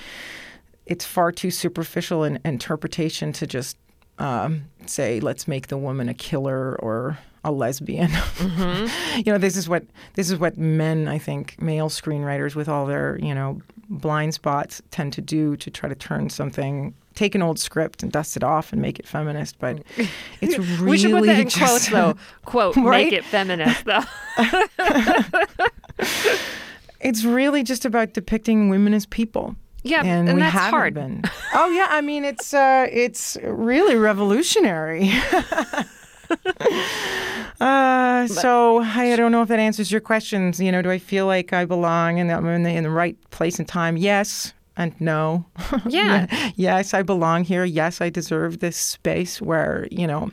[0.86, 3.78] it's far too superficial an interpretation to just
[4.18, 8.10] um, say, let's make the woman a killer or a lesbian.
[8.10, 9.18] Mm-hmm.
[9.26, 12.86] you know, this is what this is what men, I think, male screenwriters with all
[12.86, 16.94] their you know blind spots tend to do to try to turn something.
[17.14, 19.84] Take an old script and dust it off and make it feminist, but
[20.42, 22.16] it's really we should put that in just, quotes though.
[22.46, 23.06] Quote, right?
[23.06, 24.02] make it feminist though.
[27.02, 29.56] it's really just about depicting women as people.
[29.84, 30.94] Yeah, and, and we that's haven't hard.
[30.94, 31.24] Been.
[31.54, 35.12] Oh yeah, I mean it's uh, it's really revolutionary.
[37.62, 40.60] uh, so I don't know if that answers your questions.
[40.60, 43.18] You know, do I feel like I belong and I'm in the, in the right
[43.32, 43.98] place and time?
[43.98, 45.46] Yes and no.
[45.88, 46.28] Yeah.
[46.56, 47.66] yes, I belong here.
[47.66, 50.32] Yes, I deserve this space where you know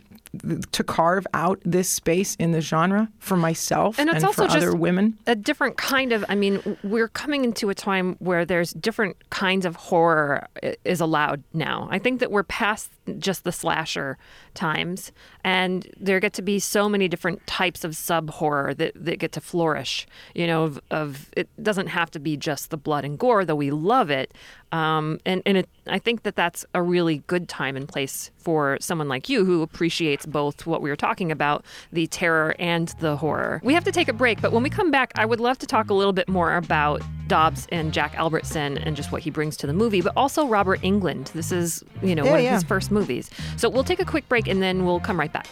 [0.73, 4.57] to carve out this space in the genre for myself and, it's and also for
[4.57, 5.19] other women.
[5.27, 6.25] A different kind of.
[6.29, 10.47] I mean, we're coming into a time where there's different kinds of horror
[10.85, 11.89] is allowed now.
[11.91, 14.19] I think that we're past just the slasher
[14.55, 15.13] times,
[15.45, 19.33] and there get to be so many different types of sub horror that, that get
[19.33, 20.07] to flourish.
[20.35, 23.57] You know, of, of it doesn't have to be just the blood and gore, though
[23.57, 24.35] we love it.
[24.73, 28.79] Um, and and it, I think that that's a really good time and place for
[28.81, 33.15] someone like you who appreciates both what we were talking about, the terror and the
[33.15, 33.61] horror.
[33.63, 35.67] We have to take a break, but when we come back, I would love to
[35.67, 39.59] talk a little bit more about Dobbs and Jack Albertson and just what he brings
[39.59, 41.31] to the movie, but also Robert Englund.
[41.33, 42.49] This is, you know, yeah, one yeah.
[42.49, 43.29] of his first movies.
[43.59, 45.47] So we'll take a quick break and then we'll come right back.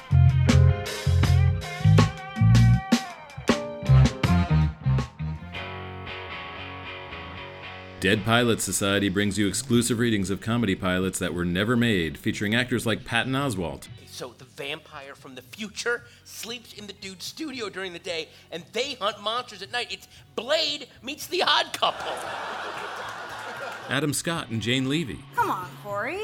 [7.99, 12.55] Dead Pilot Society brings you exclusive readings of comedy pilots that were never made, featuring
[12.55, 13.89] actors like Patton Oswalt.
[14.07, 18.63] So the vampire from the future sleeps in the dude's studio during the day, and
[18.75, 19.91] they hunt monsters at night.
[19.91, 22.13] It's Blade meets the Odd Couple.
[23.89, 25.21] Adam Scott and Jane Levy.
[25.35, 26.21] Come on, Corey.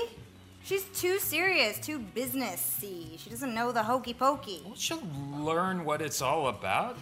[0.72, 3.18] She's too serious, too businessy.
[3.18, 4.62] She doesn't know the hokey pokey.
[4.64, 5.02] Well, she'll
[5.36, 6.96] learn what it's all about.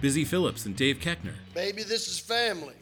[0.00, 1.34] Busy Phillips and Dave Koechner.
[1.54, 2.74] Maybe this is family.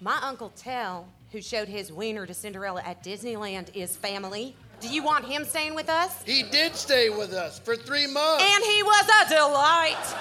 [0.00, 4.54] My Uncle Tell, who showed his wiener to Cinderella at Disneyland, is family.
[4.78, 6.22] Do you want him staying with us?
[6.22, 8.44] He did stay with us for three months.
[8.44, 10.14] And he was a delight.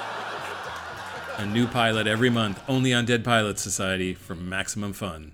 [1.38, 5.34] A new pilot every month, only on Dead Pilot Society for maximum fun.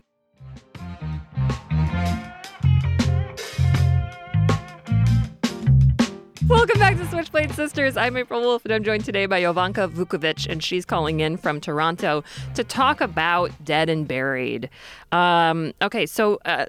[6.72, 7.98] Welcome back to Switchblade Sisters.
[7.98, 11.60] I'm April Wolf, and I'm joined today by Jovanka Vuckovic, and she's calling in from
[11.60, 12.24] Toronto
[12.56, 14.70] to talk about Dead and Buried.
[15.12, 16.68] Um, okay, so uh,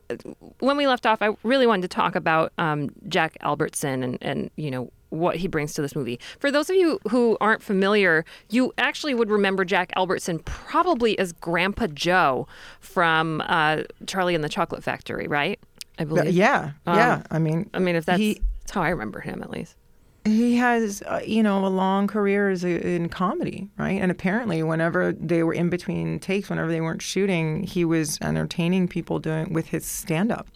[0.59, 4.51] when we left off, I really wanted to talk about um, Jack Albertson and, and
[4.57, 6.19] you know what he brings to this movie.
[6.41, 11.33] For those of you who aren't familiar, you actually would remember Jack Albertson probably as
[11.33, 12.49] Grandpa Joe
[12.81, 15.61] from uh, Charlie and the Chocolate Factory, right?
[16.01, 16.33] I believe.
[16.33, 17.23] Yeah, um, yeah.
[17.31, 19.77] I mean, I mean, if that's he, that's how I remember him, at least.
[20.25, 24.01] He has, uh, you know, a long career as a, in comedy, right?
[24.01, 28.87] And apparently, whenever they were in between takes, whenever they weren't shooting, he was entertaining
[28.87, 30.47] people doing with his stand-up.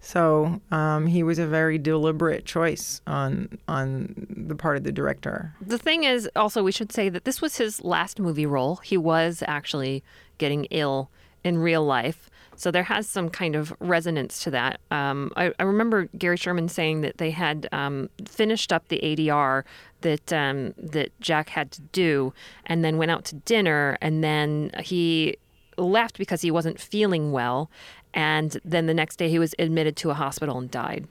[0.00, 5.54] So um, he was a very deliberate choice on on the part of the director.
[5.60, 8.76] The thing is, also, we should say that this was his last movie role.
[8.76, 10.04] He was actually
[10.38, 11.10] getting ill
[11.42, 12.27] in real life.
[12.58, 14.80] So there has some kind of resonance to that.
[14.90, 19.62] Um, I, I, remember Gary Sherman saying that they had um, finished up the ADR
[20.00, 22.34] that um, that Jack had to do,
[22.66, 25.36] and then went out to dinner, and then he
[25.76, 27.70] left because he wasn't feeling well,
[28.12, 31.06] and then the next day he was admitted to a hospital and died.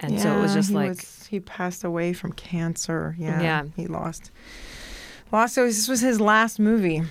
[0.00, 3.14] And yeah, so it was just he like was, he passed away from cancer.
[3.16, 3.64] Yeah, yeah.
[3.76, 4.32] he lost.
[5.30, 5.54] Lost.
[5.54, 7.04] So this was his last movie.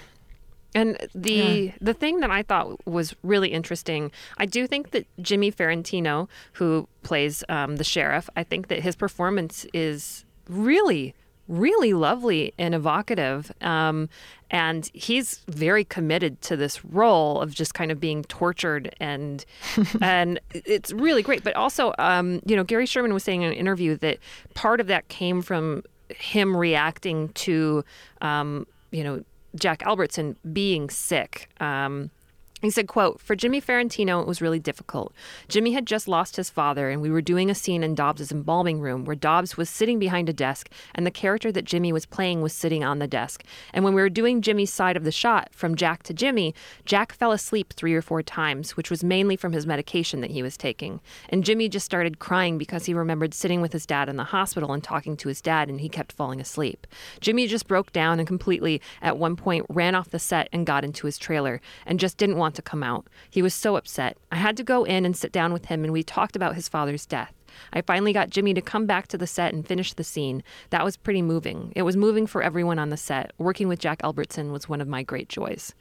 [0.78, 1.72] And the yeah.
[1.82, 6.88] the thing that I thought was really interesting, I do think that Jimmy Farentino, who
[7.02, 11.16] plays um, the sheriff, I think that his performance is really,
[11.48, 13.52] really lovely and evocative.
[13.60, 14.08] Um,
[14.52, 19.44] and he's very committed to this role of just kind of being tortured and
[20.02, 21.44] and it's really great.
[21.44, 24.20] But also, um, you know, Gary Sherman was saying in an interview that
[24.54, 27.84] part of that came from him reacting to,
[28.22, 29.24] um, you know
[29.56, 31.50] Jack Albertson being sick.
[31.60, 32.12] Um,
[32.62, 35.14] he said, quote, For Jimmy Farentino, it was really difficult.
[35.48, 38.80] Jimmy had just lost his father, and we were doing a scene in Dobbs's embalming
[38.80, 42.42] room where Dobbs was sitting behind a desk, and the character that Jimmy was playing
[42.42, 43.44] was sitting on the desk.
[43.74, 47.14] And when we were doing Jimmy's side of the shot, from Jack to Jimmy, Jack
[47.14, 50.58] fell asleep three or four times, which was mainly from his medication that he was
[50.58, 51.00] taking.
[51.30, 54.74] And Jimmy just started crying because he remembered sitting with his dad in the hospital
[54.74, 56.88] and talking to his dad, and he kept falling asleep.
[57.22, 60.84] Jimmy just broke down and completely, at one point, ran off the set and got
[60.84, 63.06] into his trailer, and just didn't want want to come out.
[63.30, 64.18] He was so upset.
[64.32, 66.70] I had to go in and sit down with him, and we talked about his
[66.70, 67.34] father's death.
[67.74, 70.44] I finally got Jimmy to come back to the set and finish the scene.
[70.70, 71.74] That was pretty moving.
[71.76, 73.32] It was moving for everyone on the set.
[73.38, 75.74] Working with Jack Albertson was one of my great joys.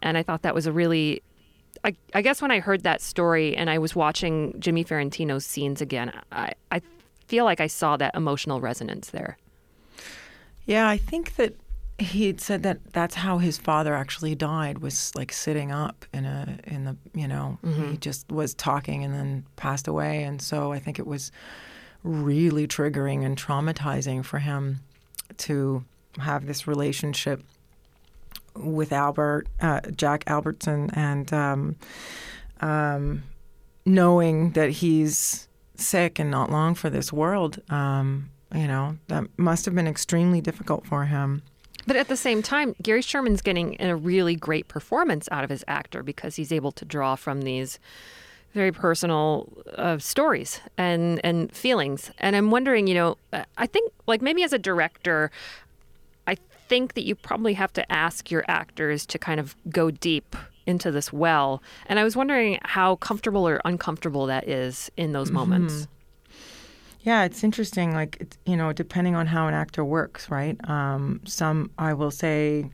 [0.00, 1.22] And I thought that was a really
[1.82, 5.82] I, I guess when I heard that story and I was watching Jimmy Farentino's scenes
[5.82, 6.80] again, I, I
[7.26, 9.36] feel like I saw that emotional resonance there.
[10.66, 11.54] Yeah, I think that
[11.98, 16.58] he said that that's how his father actually died was like sitting up in a
[16.64, 17.92] in the you know mm-hmm.
[17.92, 21.30] he just was talking and then passed away and so i think it was
[22.02, 24.80] really triggering and traumatizing for him
[25.36, 25.84] to
[26.18, 27.42] have this relationship
[28.56, 31.76] with albert uh, jack albertson and um,
[32.60, 33.22] um,
[33.86, 39.64] knowing that he's sick and not long for this world um, you know that must
[39.64, 41.40] have been extremely difficult for him
[41.86, 45.64] but at the same time, Gary Sherman's getting a really great performance out of his
[45.68, 47.78] actor because he's able to draw from these
[48.54, 52.10] very personal uh, stories and and feelings.
[52.18, 53.16] And I'm wondering, you know,
[53.58, 55.30] I think like maybe as a director,
[56.26, 56.36] I
[56.68, 60.90] think that you probably have to ask your actors to kind of go deep into
[60.90, 61.62] this well.
[61.86, 65.36] And I was wondering how comfortable or uncomfortable that is in those mm-hmm.
[67.04, 67.92] Yeah, it's interesting.
[67.92, 70.56] Like, it's, you know, depending on how an actor works, right?
[70.68, 72.70] Um, some, I will say,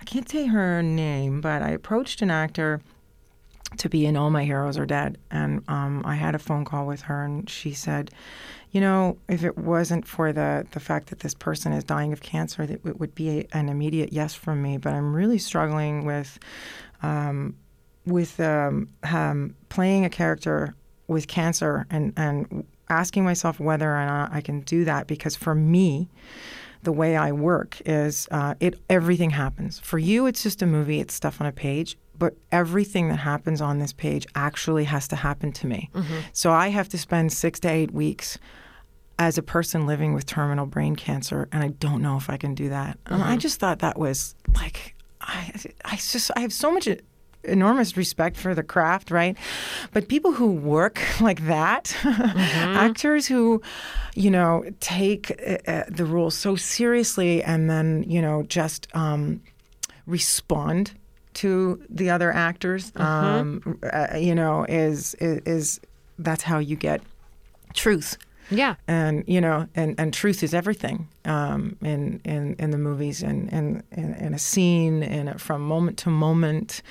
[0.00, 2.80] I can't say her name, but I approached an actor
[3.78, 5.18] to be in All My Heroes Are Dead.
[5.32, 8.12] And um, I had a phone call with her, and she said,
[8.70, 12.20] you know, if it wasn't for the, the fact that this person is dying of
[12.20, 14.76] cancer, that it would be a, an immediate yes from me.
[14.76, 16.38] But I'm really struggling with,
[17.02, 17.56] um,
[18.06, 20.74] with um, um playing a character
[21.08, 25.54] with cancer and, and asking myself whether or not I can do that because for
[25.54, 26.10] me,
[26.82, 29.78] the way I work is uh, it everything happens.
[29.80, 31.96] For you, it's just a movie; it's stuff on a page.
[32.18, 35.90] But everything that happens on this page actually has to happen to me.
[35.94, 36.18] Mm-hmm.
[36.32, 38.38] So I have to spend six to eight weeks
[39.18, 42.54] as a person living with terminal brain cancer, and I don't know if I can
[42.54, 43.02] do that.
[43.04, 43.22] Mm-hmm.
[43.22, 45.52] I just thought that was like I,
[45.84, 46.88] I just I have so much
[47.44, 49.36] enormous respect for the craft, right?
[49.92, 52.76] But people who work like that, mm-hmm.
[52.76, 53.62] actors who,
[54.14, 59.42] you know, take uh, uh, the rules so seriously and then, you know, just um,
[60.06, 60.92] respond
[61.34, 63.02] to the other actors, mm-hmm.
[63.02, 65.80] um, uh, you know, is, is, is
[66.18, 67.00] that's how you get
[67.74, 68.18] truth.
[68.50, 68.74] Yeah.
[68.86, 73.48] And you know, and, and truth is everything um, in, in in the movies and
[73.50, 76.82] in, in, in, a scene and from moment to moment,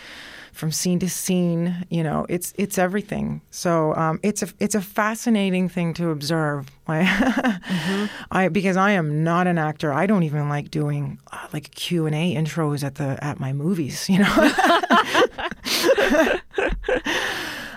[0.52, 1.86] from scene to scene.
[1.90, 3.42] You know, it's it's everything.
[3.52, 6.70] So um, it's a it's a fascinating thing to observe.
[6.88, 8.06] mm-hmm.
[8.32, 9.94] I because I am not an actor.
[9.94, 13.54] I don't even like doing uh, like Q and A intros at the at my
[13.54, 14.10] movies.
[14.10, 14.52] You know.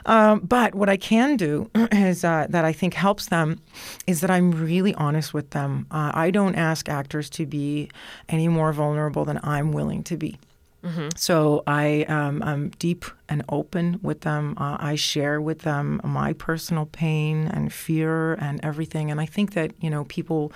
[0.07, 3.61] Um, but what I can do is uh, that I think helps them
[4.07, 5.87] is that I'm really honest with them.
[5.91, 7.91] Uh, I don't ask actors to be
[8.29, 10.39] any more vulnerable than I'm willing to be.
[10.85, 11.09] Mm-hmm.
[11.17, 14.55] So I um, I'm deep and open with them.
[14.59, 19.11] Uh, I share with them my personal pain and fear and everything.
[19.11, 20.53] And I think that you know people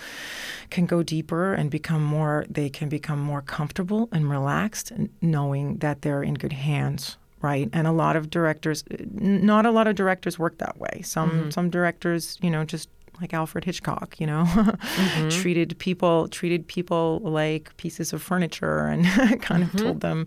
[0.70, 2.44] can go deeper and become more.
[2.48, 7.70] They can become more comfortable and relaxed, knowing that they're in good hands right?
[7.72, 11.02] And a lot of directors, not a lot of directors work that way.
[11.04, 11.50] Some mm-hmm.
[11.50, 12.88] some directors, you know, just
[13.20, 15.28] like Alfred Hitchcock, you know, mm-hmm.
[15.28, 19.04] treated people treated people like pieces of furniture and
[19.42, 19.76] kind mm-hmm.
[19.76, 20.26] of told them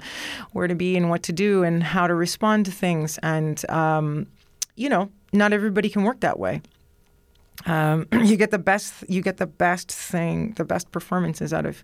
[0.51, 3.17] where to be and what to do and how to respond to things.
[3.19, 4.27] And um,
[4.75, 6.61] you know, not everybody can work that way.
[7.65, 11.83] Um, you get the best you get the best thing, the best performances out of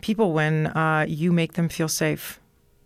[0.00, 2.40] people when uh, you make them feel safe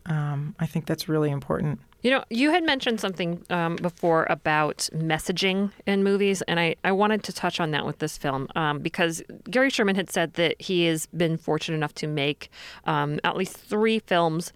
[0.06, 1.80] um, I think that's really important.
[2.02, 6.92] You know, you had mentioned something um, before about messaging in movies, and I, I
[6.92, 10.60] wanted to touch on that with this film um, because Gary Sherman had said that
[10.60, 12.50] he has been fortunate enough to make
[12.84, 14.52] um, at least three films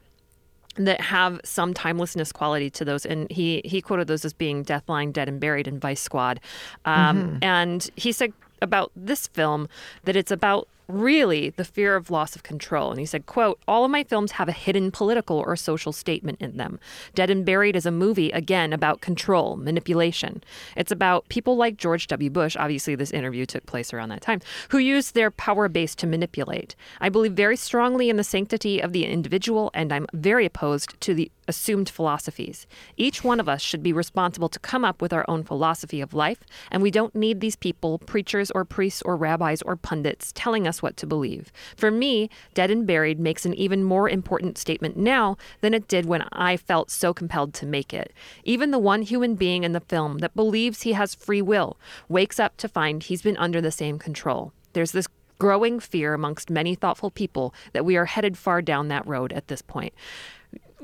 [0.76, 3.06] that have some timelessness quality to those.
[3.06, 6.40] And he, he quoted those as being Death Line Dead and Buried in Vice Squad.
[6.84, 7.38] Um, mm-hmm.
[7.42, 9.68] And he said about this film
[10.04, 12.90] that it's about really the fear of loss of control.
[12.90, 16.40] And he said, quote, all of my films have a hidden political or social statement
[16.40, 16.78] in them.
[17.14, 20.42] Dead and Buried is a movie, again, about control, manipulation.
[20.76, 22.30] It's about people like George W.
[22.30, 26.06] Bush, obviously this interview took place around that time, who use their power base to
[26.06, 26.76] manipulate.
[27.00, 31.14] I believe very strongly in the sanctity of the individual, and I'm very opposed to
[31.14, 32.66] the assumed philosophies.
[32.96, 36.14] Each one of us should be responsible to come up with our own philosophy of
[36.14, 40.66] life, and we don't need these people, preachers or priests or rabbis or pundits, telling
[40.66, 41.52] us what to believe.
[41.76, 46.06] For me, Dead and Buried makes an even more important statement now than it did
[46.06, 48.12] when I felt so compelled to make it.
[48.44, 51.76] Even the one human being in the film that believes he has free will
[52.08, 54.52] wakes up to find he's been under the same control.
[54.72, 55.08] There's this
[55.38, 59.48] growing fear amongst many thoughtful people that we are headed far down that road at
[59.48, 59.92] this point.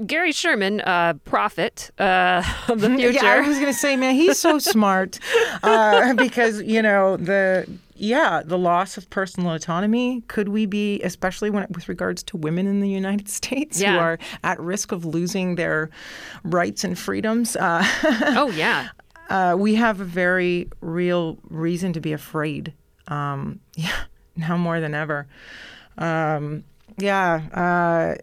[0.06, 3.10] Gary Sherman, uh, prophet uh, of the future.
[3.24, 5.18] yeah, I was going to say, man, he's so smart
[5.62, 7.68] uh, because you know the
[8.02, 10.22] yeah the loss of personal autonomy.
[10.28, 13.92] Could we be, especially when with regards to women in the United States yeah.
[13.92, 15.90] who are at risk of losing their
[16.44, 17.56] rights and freedoms?
[17.56, 17.84] Uh,
[18.36, 18.88] oh yeah,
[19.30, 22.74] uh, we have a very real reason to be afraid.
[23.08, 24.04] Um, yeah,
[24.36, 25.26] now more than ever.
[25.98, 26.64] Um,
[26.98, 28.22] yeah uh,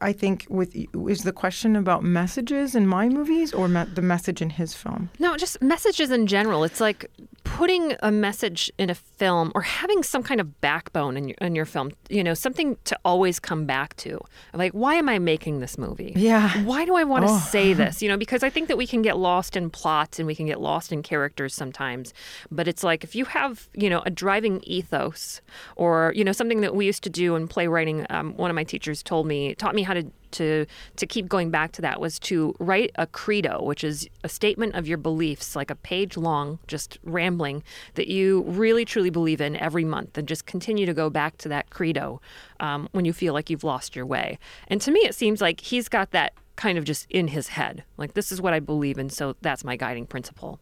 [0.00, 0.74] I think with
[1.08, 5.10] is the question about messages in my movies or me- the message in his film?
[5.18, 6.64] No, just messages in general.
[6.64, 7.10] It's like
[7.54, 11.54] putting a message in a film or having some kind of backbone in your, in
[11.54, 14.20] your film, you know, something to always come back to.
[14.52, 16.12] Like, why am I making this movie?
[16.16, 16.50] Yeah.
[16.64, 17.38] Why do I want to oh.
[17.38, 18.02] say this?
[18.02, 20.46] You know, because I think that we can get lost in plots and we can
[20.46, 22.12] get lost in characters sometimes.
[22.50, 25.40] But it's like if you have, you know, a driving ethos
[25.76, 28.64] or, you know, something that we used to do in playwriting, um, one of my
[28.64, 30.66] teachers told me, taught me how to to
[30.96, 34.74] to keep going back to that was to write a credo, which is a statement
[34.74, 37.62] of your beliefs, like a page long, just rambling
[37.94, 41.48] that you really truly believe in every month, and just continue to go back to
[41.48, 42.20] that credo
[42.60, 44.38] um, when you feel like you've lost your way.
[44.68, 47.82] And to me, it seems like he's got that kind of just in his head,
[47.96, 50.60] like this is what I believe in, so that's my guiding principle.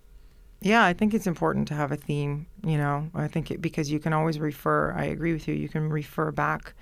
[0.63, 2.47] Yeah, I think it's important to have a theme.
[2.65, 4.93] You know, I think it, because you can always refer.
[4.93, 5.55] I agree with you.
[5.55, 6.75] You can refer back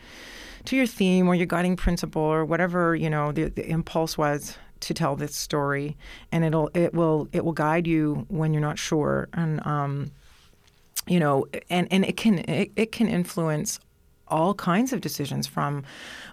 [0.64, 4.56] to your theme or your guiding principle or whatever you know the, the impulse was
[4.80, 5.96] to tell this story,
[6.32, 10.10] and it'll it will it will guide you when you're not sure, and um,
[11.06, 13.78] you know, and and it can it, it can influence
[14.30, 15.84] all kinds of decisions from,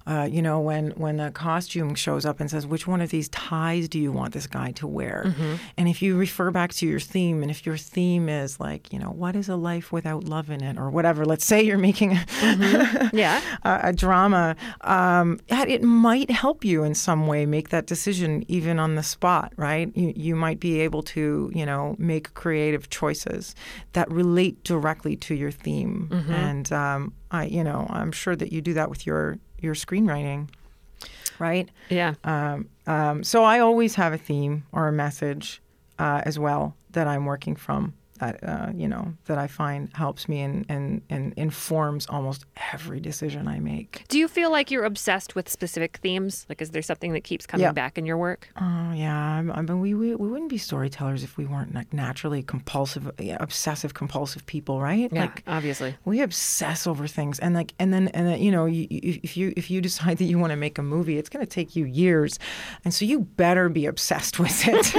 [0.05, 3.29] uh, you know, when when a costume shows up and says, which one of these
[3.29, 5.23] ties do you want this guy to wear?
[5.25, 5.55] Mm-hmm.
[5.77, 8.99] And if you refer back to your theme, and if your theme is like, you
[8.99, 11.25] know, what is a life without love in it, or whatever.
[11.25, 13.17] Let's say you're making a, mm-hmm.
[13.17, 13.41] yeah.
[13.63, 14.55] a, a drama.
[14.81, 19.53] Um, it might help you in some way make that decision even on the spot,
[19.57, 19.91] right?
[19.95, 23.55] You, you might be able to, you know, make creative choices
[23.93, 26.09] that relate directly to your theme.
[26.11, 26.31] Mm-hmm.
[26.31, 30.49] And um, I, you know, I'm sure that you do that with your your screenwriting,
[31.39, 31.69] right?
[31.89, 32.13] Yeah.
[32.23, 35.61] Um, um, so I always have a theme or a message
[35.99, 40.28] uh, as well that I'm working from that uh, you know that I find helps
[40.28, 44.05] me and, and and informs almost every decision I make.
[44.07, 46.45] Do you feel like you're obsessed with specific themes?
[46.49, 47.72] Like, is there something that keeps coming yeah.
[47.72, 48.49] back in your work?
[48.59, 52.43] Oh yeah, I mean we, we we wouldn't be storytellers if we weren't like naturally
[52.43, 55.11] compulsive, yeah, obsessive compulsive people, right?
[55.11, 58.65] Yeah, like obviously we obsess over things, and like and then and then you know
[58.65, 61.45] you, if you if you decide that you want to make a movie, it's going
[61.45, 62.39] to take you years,
[62.84, 64.95] and so you better be obsessed with it.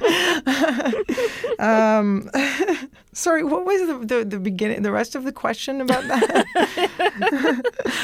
[1.60, 1.99] um,
[3.12, 6.46] sorry, what was the, the, the beginning, the rest of the question about that?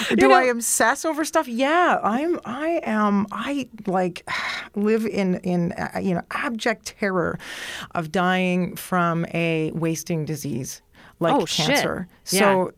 [0.16, 1.48] Do know, I obsess over stuff?
[1.48, 2.40] Yeah, I'm.
[2.44, 3.26] I am.
[3.32, 4.28] I like
[4.74, 7.38] live in in uh, you know abject terror
[7.94, 10.82] of dying from a wasting disease
[11.20, 12.08] like oh, cancer.
[12.24, 12.40] Shit.
[12.40, 12.70] So yeah.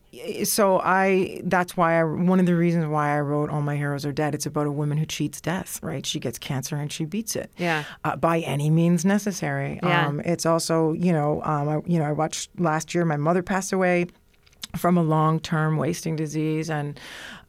[0.45, 4.05] So I that's why I one of the reasons why I wrote All My Heroes
[4.05, 4.35] Are Dead.
[4.35, 6.05] It's about a woman who cheats death, right?
[6.05, 7.51] She gets cancer and she beats it.
[7.57, 7.85] Yeah.
[8.05, 9.81] Uh, by any means necessary.
[9.83, 10.07] Yeah.
[10.07, 13.43] Um, it's also, you know, um, I, you know, I watched last year my mother
[13.43, 14.07] passed away
[14.77, 17.01] from a long-term wasting disease and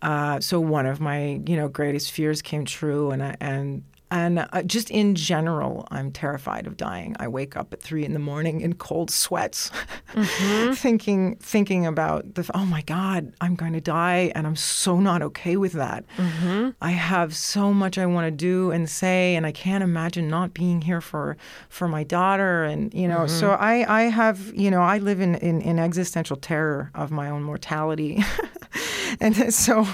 [0.02, 4.40] uh, so one of my you know greatest fears came true and I, and and
[4.40, 7.16] uh, just in general, I'm terrified of dying.
[7.20, 9.70] I wake up at three in the morning in cold sweats,
[10.14, 10.74] mm-hmm.
[10.74, 15.22] thinking thinking about the oh my God, I'm going to die, and I'm so not
[15.22, 16.06] okay with that.
[16.18, 16.70] Mm-hmm.
[16.82, 20.54] I have so much I want to do and say, and I can't imagine not
[20.54, 21.38] being here for
[21.70, 22.64] for my daughter.
[22.64, 23.40] And you know, mm-hmm.
[23.40, 27.30] so I I have you know I live in in, in existential terror of my
[27.30, 28.24] own mortality.
[29.20, 29.88] and so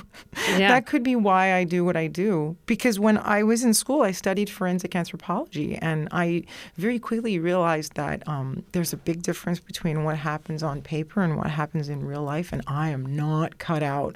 [0.50, 0.70] yeah.
[0.70, 2.56] that could be why I do what I do.
[2.66, 6.44] Because when I was in school, I studied forensic anthropology, and I
[6.78, 11.36] very quickly realized that um, there's a big difference between what happens on paper and
[11.38, 14.16] what happens in real life, and I am not cut out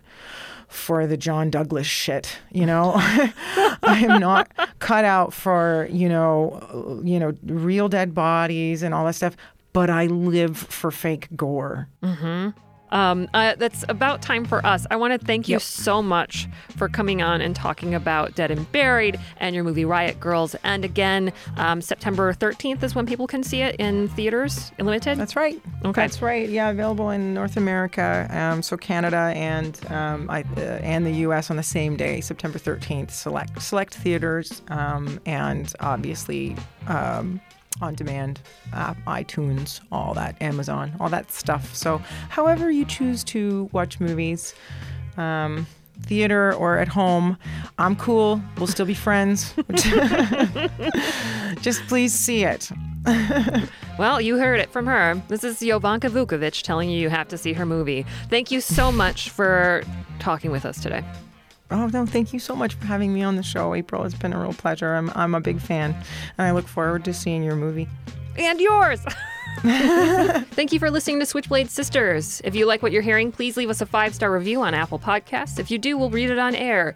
[0.67, 2.93] for the John Douglas shit, you know.
[2.95, 9.05] I am not cut out for, you know, you know, real dead bodies and all
[9.05, 9.35] that stuff,
[9.73, 11.87] but I live for fake gore.
[12.03, 12.49] Mm-hmm.
[12.91, 14.85] Um, uh, that's about time for us.
[14.89, 15.61] I want to thank you yep.
[15.61, 20.19] so much for coming on and talking about Dead and Buried and your movie Riot
[20.19, 20.55] Girls.
[20.63, 25.17] And again, um, September 13th is when people can see it in theaters, limited.
[25.17, 25.61] That's right.
[25.85, 26.01] Okay.
[26.01, 26.49] That's right.
[26.49, 31.49] Yeah, available in North America, um, so Canada and um, I, uh, and the U.S.
[31.49, 33.11] on the same day, September 13th.
[33.11, 36.55] Select select theaters, um, and obviously
[36.87, 37.39] um,
[37.81, 38.41] on demand,
[38.73, 41.73] app, iTunes, all that, Amazon, all that stuff.
[41.75, 41.97] So,
[42.29, 44.53] however you choose to watch movies,
[45.17, 45.67] um,
[46.03, 47.37] theater or at home,
[47.77, 48.41] I'm cool.
[48.57, 49.53] We'll still be friends.
[51.61, 52.69] Just please see it.
[53.99, 55.21] well, you heard it from her.
[55.27, 58.05] This is Jovanka Vuckovic telling you you have to see her movie.
[58.29, 59.83] Thank you so much for
[60.19, 61.03] talking with us today.
[61.71, 64.03] Oh, no, thank you so much for having me on the show, April.
[64.03, 64.95] It's been a real pleasure.
[64.95, 65.95] I'm, I'm a big fan,
[66.37, 67.87] and I look forward to seeing your movie.
[68.37, 69.01] And yours.
[70.51, 72.41] Thank you for listening to Switchblade Sisters.
[72.45, 74.99] If you like what you're hearing, please leave us a five star review on Apple
[74.99, 75.59] Podcasts.
[75.59, 76.95] If you do, we'll read it on air.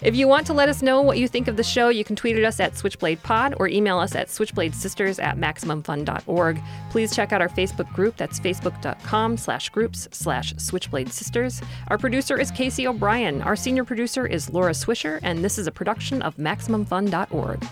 [0.00, 2.14] If you want to let us know what you think of the show, you can
[2.14, 6.62] tweet at us at Switchblade Pod or email us at switchbladesisters at MaximumFun.org.
[6.90, 8.16] Please check out our Facebook group.
[8.16, 11.60] That's facebook.com slash groups slash Switchblade Sisters.
[11.88, 13.42] Our producer is Casey O'Brien.
[13.42, 17.66] Our senior producer is Laura Swisher, and this is a production of MaximumFun.org.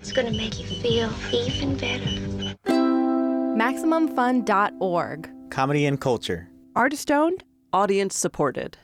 [0.00, 2.06] It's gonna make you feel even better.
[3.58, 5.30] MaximumFun.org.
[5.50, 6.48] Comedy and culture.
[6.76, 7.42] Artist owned,
[7.72, 8.78] audience supported.